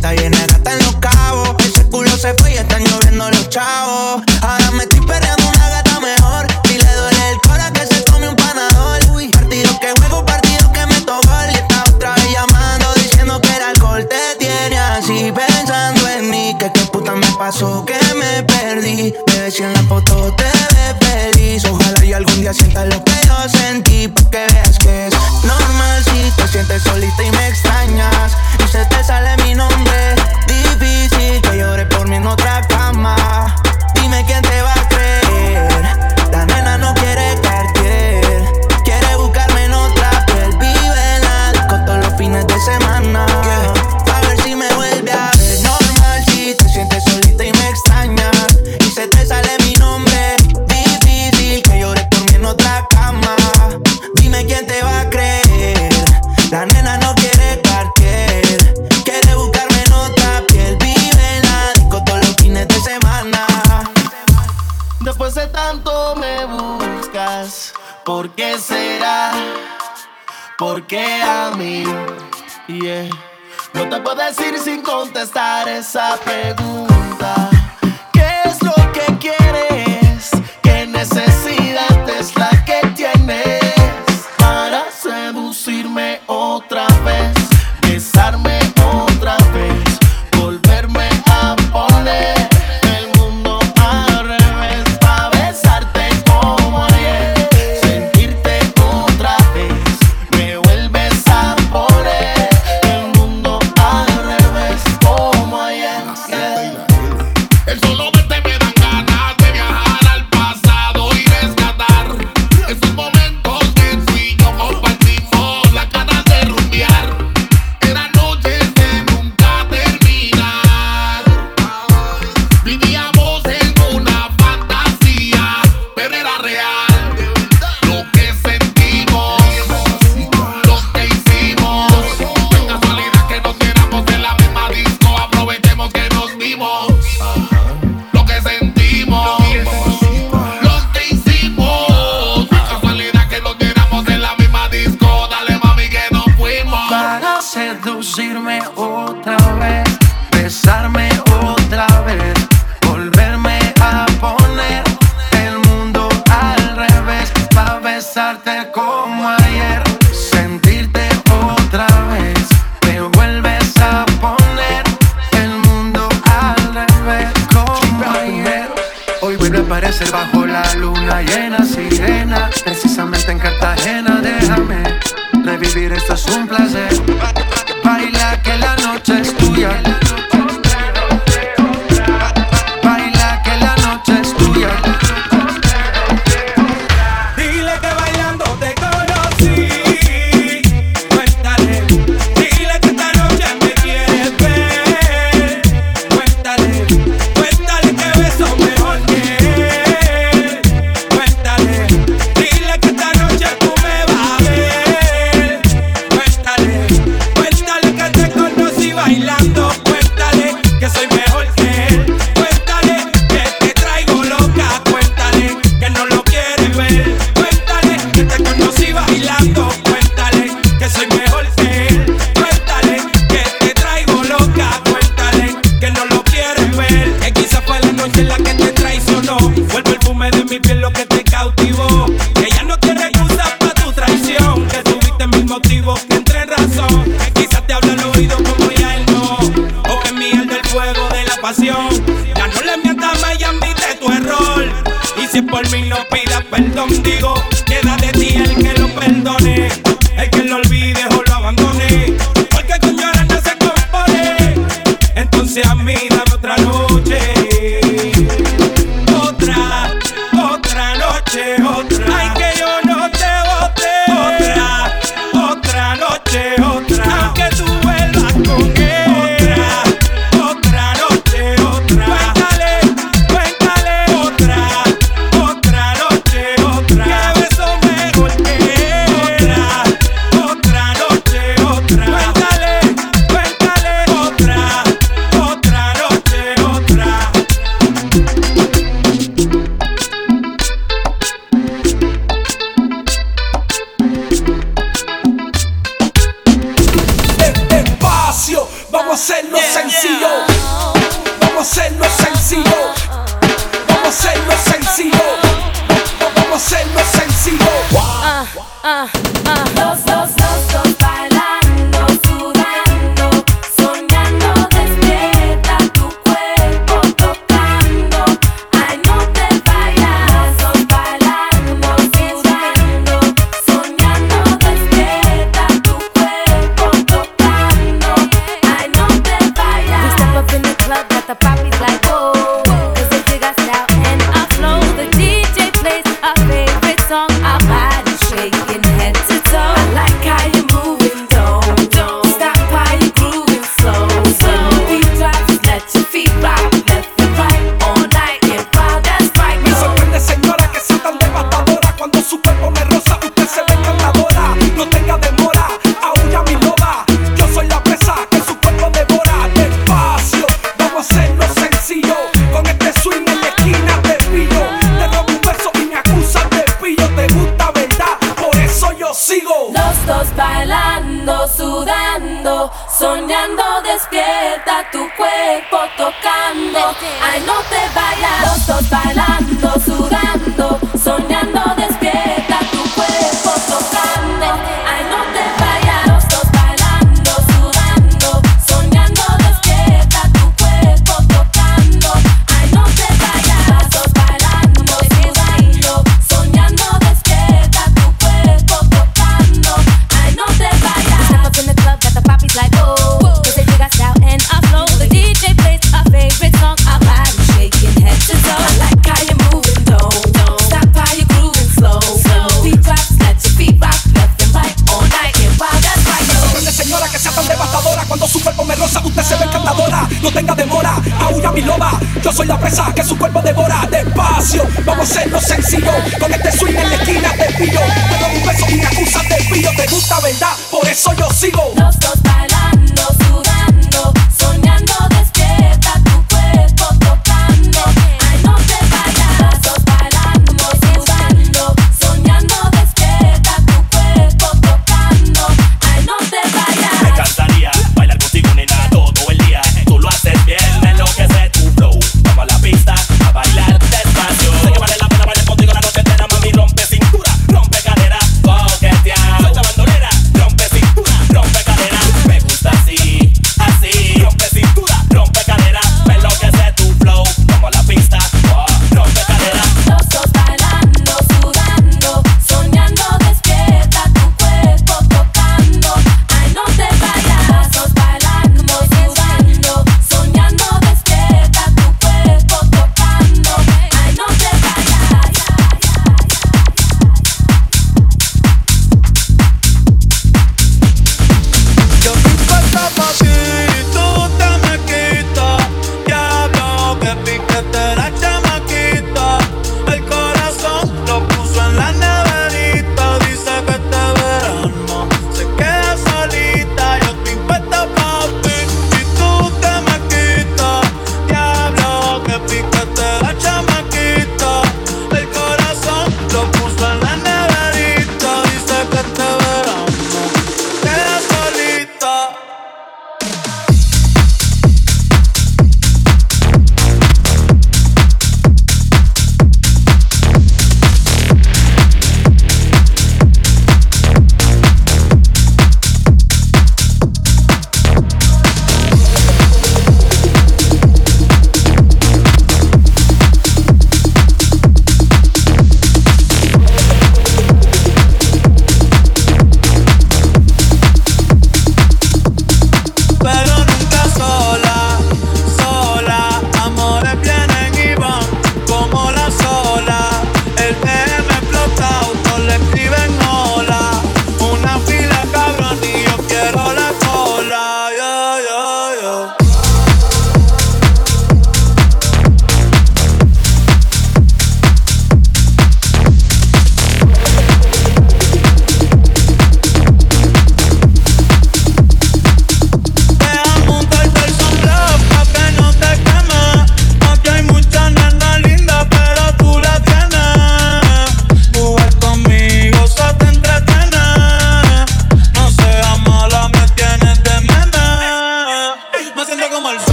casita 0.00 0.14
llena 0.14 0.39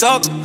talk. 0.00 0.39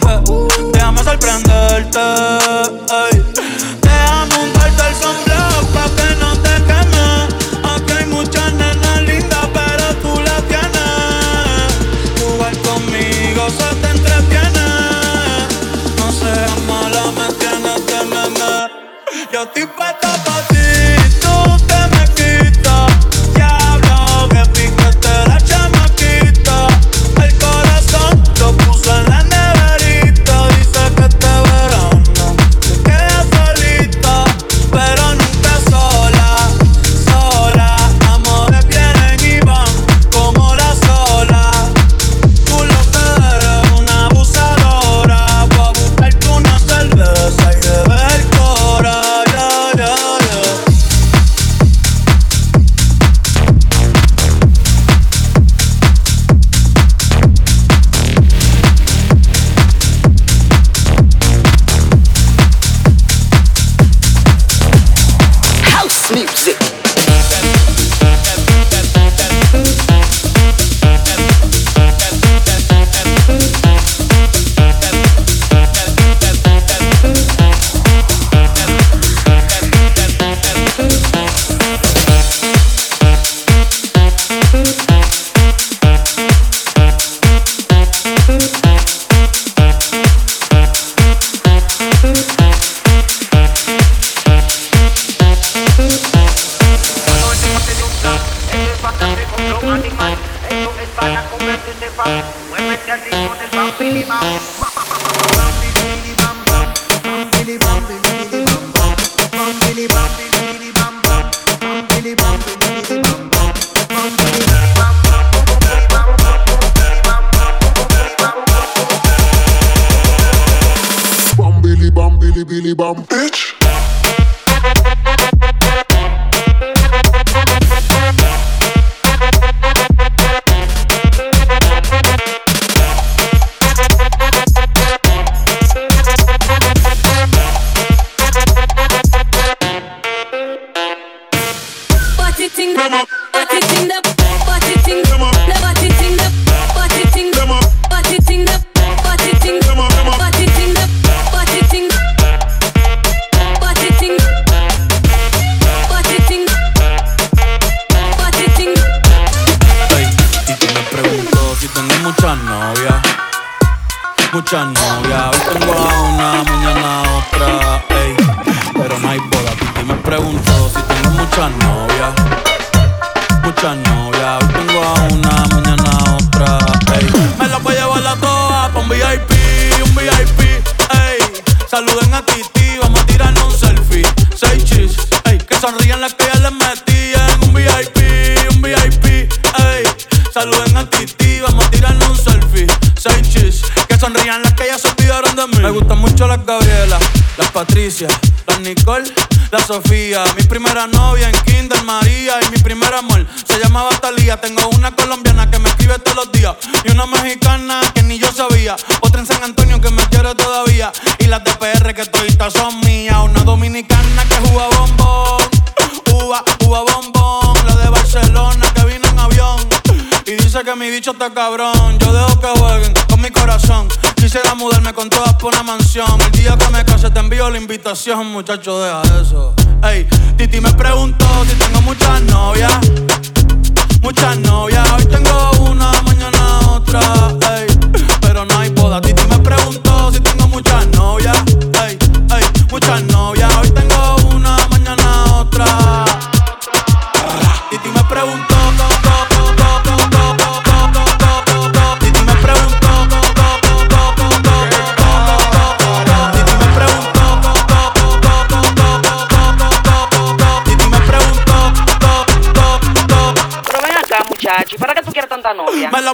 si 228.06 228.12
es 228.12 228.18
un 228.18 228.32
muchacho 228.32 228.80
de 228.84 229.05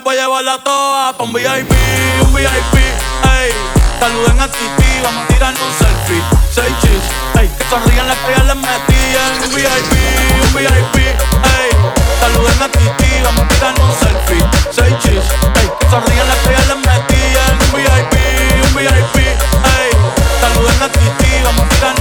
voy 0.03 0.17
a 0.17 0.21
llevar 0.21 0.43
la 0.43 0.57
toa 0.57 1.13
pa' 1.17 1.23
un 1.23 1.33
VIP, 1.33 1.71
un 2.21 2.33
VIP, 2.33 2.75
ey. 2.75 3.51
Saluden 3.99 4.39
a 4.39 4.47
Titi, 4.47 4.99
vamos 5.03 5.23
a 5.23 5.27
tirarnos 5.27 5.61
un 5.61 5.73
selfie. 5.77 6.23
Seis 6.53 6.73
chis, 6.81 7.03
ey. 7.39 7.49
Que 7.57 7.63
sonrían 7.69 8.07
las 8.07 8.17
que 8.17 8.31
ya 8.35 8.43
les 8.43 8.55
metían. 8.55 9.31
Un 9.43 9.55
VIP, 9.55 9.93
un 10.43 10.53
VIP, 10.53 10.97
ey. 10.97 11.69
Saluden 12.19 12.61
a 12.61 12.67
Titi, 12.69 13.21
vamos 13.23 13.41
a 13.41 13.47
tirarnos 13.47 13.89
un 13.89 13.99
selfie. 13.99 14.45
Seis 14.71 14.95
chis, 14.99 15.25
ey. 15.61 15.69
Que 15.79 15.89
sonrían 15.89 16.27
las 16.27 16.37
que 16.37 16.51
ya 16.51 16.65
les 16.73 16.77
metían. 16.77 17.53
Un 17.65 17.71
VIP, 17.77 18.13
un 18.65 18.73
VIP, 18.75 19.17
ey. 19.17 19.91
Saluden 20.41 20.81
a 20.81 20.89
Titi, 20.89 21.31
vamos 21.43 21.65
a 21.65 21.69
tirarnos 21.69 22.00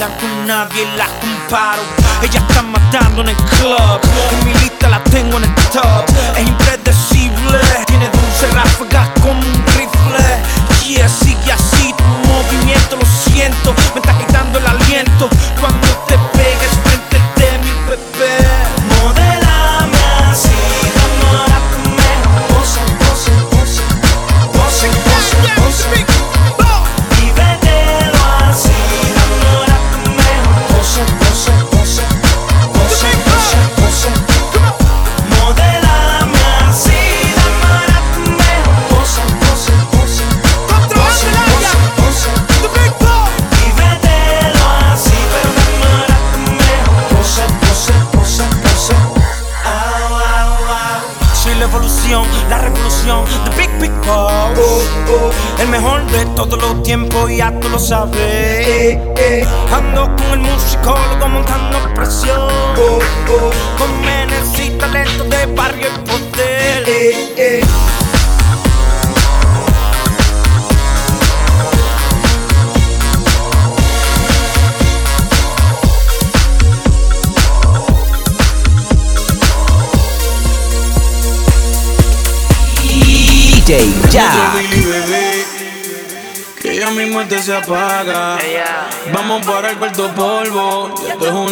bailan 0.00 0.18
con 0.18 0.46
nadie 0.46 0.86
la 0.96 1.06
comparo. 1.20 1.82
Ella 2.22 2.40
está 2.40 2.62
matando 2.62 3.22
en 3.22 3.28
el 3.28 3.36
club, 3.36 4.00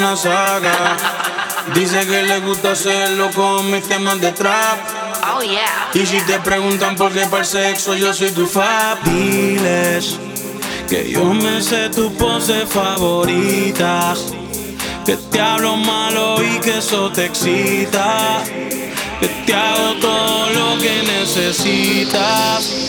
una 0.08 0.16
saga. 0.16 0.96
Dice 1.74 2.06
que 2.06 2.22
le 2.22 2.40
gusta 2.40 2.72
hacerlo 2.72 3.30
con 3.34 3.70
mis 3.70 3.86
temas 3.86 4.20
de 4.20 4.32
trap. 4.32 4.78
Oh 5.34 5.42
yeah. 5.42 5.90
Y 5.92 6.06
si 6.06 6.18
te 6.22 6.38
preguntan 6.40 6.96
por 6.96 7.12
qué 7.12 7.26
para 7.26 7.42
el 7.42 7.46
sexo, 7.46 7.94
yo 7.94 8.14
soy 8.14 8.30
tu 8.30 8.46
fab. 8.46 9.02
Diles 9.04 10.18
que 10.88 11.10
yo 11.10 11.24
me 11.24 11.60
sé 11.62 11.90
tu 11.90 12.12
pose 12.14 12.66
favorita. 12.66 14.14
Que 15.04 15.16
te 15.16 15.40
hablo 15.40 15.76
malo 15.76 16.42
y 16.42 16.58
que 16.60 16.78
eso 16.78 17.10
te 17.10 17.26
excita. 17.26 18.42
Que 19.20 19.28
te 19.28 19.54
hago 19.54 19.94
todo 20.00 20.50
lo 20.50 20.78
que 20.78 21.02
necesitas. 21.02 22.87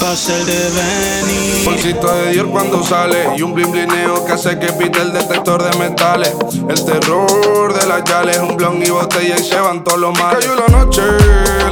Pa' 0.00 0.14
ser 0.14 0.44
de 0.44 2.30
Dior 2.32 2.50
cuando 2.50 2.82
sale 2.82 3.30
y 3.36 3.42
un 3.42 3.54
blin 3.54 3.70
blineo 3.70 4.24
que 4.24 4.32
hace 4.32 4.58
que 4.58 4.66
pite 4.72 5.00
el 5.00 5.12
detector 5.12 5.62
de 5.62 5.78
metales. 5.78 6.34
El 6.68 6.84
terror 6.84 7.72
de 7.72 7.86
las 7.86 8.04
yales, 8.04 8.38
un 8.38 8.56
blon 8.56 8.82
y 8.82 8.90
botella 8.90 9.36
y 9.38 9.42
se 9.42 9.58
van 9.58 9.82
todos 9.84 9.98
los 9.98 10.18
males. 10.18 10.44
Cayó 10.44 10.54
la 10.54 10.66
noche, 10.66 11.02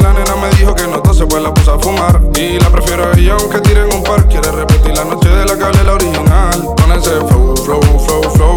la 0.01 0.13
nena 0.13 0.37
me 0.37 0.49
dijo 0.57 0.75
que 0.75 0.87
no 0.87 1.03
tose 1.03 1.27
pues 1.27 1.43
la 1.43 1.53
puse 1.53 1.71
a 1.71 1.79
fumar. 1.79 2.21
Y 2.37 2.59
la 2.59 2.71
prefiero 2.71 3.05
a 3.05 3.13
ella 3.19 3.37
aunque 3.39 3.61
tiren 3.61 3.93
un 3.93 4.03
par. 4.03 4.27
Quiere 4.29 4.51
repetir 4.51 4.97
la 4.97 5.05
noche 5.05 5.29
de 5.29 5.45
la 5.45 5.53
hablé 5.53 5.85
la 5.85 5.93
original. 5.95 6.65
Con 6.65 7.03
flow, 7.03 7.57
flow, 7.57 7.81
flow, 7.99 8.31
flow. 8.31 8.54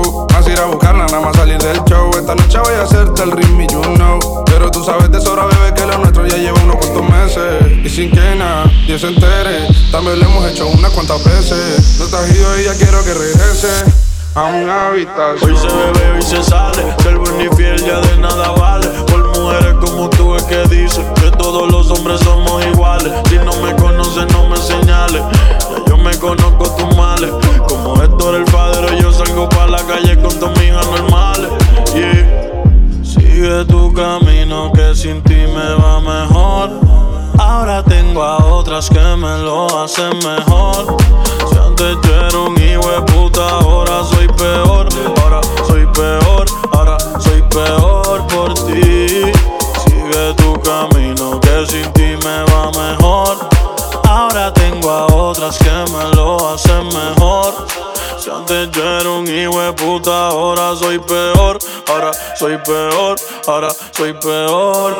A 0.58 0.66
buscarla, 0.66 1.06
nada 1.06 1.20
más 1.20 1.36
salir 1.36 1.60
del 1.60 1.80
show. 1.84 2.10
Esta 2.18 2.34
noche 2.34 2.58
voy 2.58 2.74
a 2.74 2.82
hacerte 2.82 3.22
el 3.22 3.32
ritmo 3.32 3.62
y 3.62 3.68
you 3.68 3.82
know. 3.94 4.44
Pero 4.46 4.72
tú 4.72 4.84
sabes 4.84 5.12
de 5.12 5.22
sobra, 5.22 5.46
bebé, 5.46 5.74
que 5.76 5.86
lo 5.86 6.00
nuestro 6.00 6.26
ya 6.26 6.38
lleva 6.38 6.60
unos 6.64 6.78
cuantos 6.78 7.10
meses. 7.10 7.86
Y 7.86 7.90
sin 7.90 8.10
que 8.10 8.36
nadie 8.36 8.98
se 8.98 9.08
entere, 9.08 9.68
también 9.92 10.20
lo 10.20 10.26
hemos 10.26 10.52
hecho 10.52 10.68
unas 10.68 10.92
cuantas 10.94 11.24
veces. 11.24 12.00
No 12.00 12.18
has 12.18 12.36
ido 12.36 12.60
y 12.60 12.64
ya 12.64 12.74
quiero 12.74 13.04
que 13.04 13.14
regrese 13.14 13.68
a 14.34 14.46
una 14.46 14.88
habitación. 14.88 15.52
Hoy 15.52 15.58
se 15.58 15.68
bebe, 15.68 16.12
hoy 16.16 16.22
se 16.24 16.44
sale. 16.44 16.84
Ser 17.04 17.18
buen 17.20 17.40
y 17.40 17.56
fiel 17.56 17.78
ya 17.86 18.00
de 18.00 18.18
nada 18.18 18.50
vale. 18.52 18.88
Por 19.06 19.38
mujeres 19.38 19.76
como 19.80 20.10
tú 20.10 20.36
es 20.36 20.44
que 20.44 20.64
dice 20.70 21.06
que 21.22 21.30
todos 21.38 21.72
los 21.72 21.92
hombres 21.92 22.20
somos 22.22 22.66
iguales. 22.66 23.14
Si 23.30 23.36
no 23.36 23.54
me 23.62 23.76
conoces, 23.76 24.26
no 24.34 24.50
me 24.50 24.58
señales. 24.58 25.22
Conozco 26.28 26.70
tus 26.76 26.98
males. 26.98 27.32
Como 27.70 28.04
Héctor 28.04 28.36
el 28.36 28.44
padre, 28.52 29.00
yo 29.02 29.14
salgo 29.14 29.48
pa' 29.48 29.66
la 29.68 29.82
calle 29.84 30.22
con 30.22 30.38
tus 30.38 30.62
hijas 30.62 30.86
normales. 30.88 31.50
Sigue 33.02 33.64
tu 33.64 33.94
camino 33.94 34.74
que 34.74 34.94
sin 34.94 35.22
ti 35.24 35.36
me 35.36 35.76
va 35.82 36.02
mejor. 36.02 36.72
Ahora 37.38 37.82
tengo 37.82 38.22
a 38.24 38.44
otras 38.44 38.90
que 38.90 39.00
me 39.00 39.38
lo 39.38 39.68
hacen 39.82 40.18
mejor. 40.20 40.98
Si 41.50 41.58
antes 41.58 41.98
yo 42.04 42.14
era 42.14 42.40
un 42.40 42.62
hijo 42.62 42.92
de 42.92 43.02
puta, 43.14 43.48
ahora 43.48 44.04
soy 44.04 44.28
peor. 44.28 44.90
Ahora 45.24 45.40
soy 45.66 45.86
peor, 45.94 46.46
ahora 46.74 46.98
soy 47.22 47.42
peor 47.44 48.28
por 48.28 48.54
ti. 48.54 49.32
Sigue 49.86 50.34
tu 50.36 50.60
camino 50.60 51.40
que 51.40 51.66
sin 51.68 51.90
ti 51.94 52.18
me 52.22 52.44
va 52.52 52.70
mejor. 52.72 53.38
Ahora 54.04 54.54
otras 54.88 55.58
que 55.58 55.70
me 55.92 56.16
lo 56.16 56.50
hacen 56.50 56.88
mejor. 56.88 57.54
Si 58.18 58.30
antes 58.30 58.72
yo 58.72 59.00
era 59.00 59.10
un 59.10 59.28
hijo 59.28 59.76
puta, 59.76 60.28
ahora 60.28 60.76
soy 60.76 61.00
peor. 61.00 61.60
Ahora 61.88 62.12
soy 62.36 62.58
peor, 62.58 63.18
ahora 63.48 63.70
soy 63.92 64.14
peor. 64.14 64.98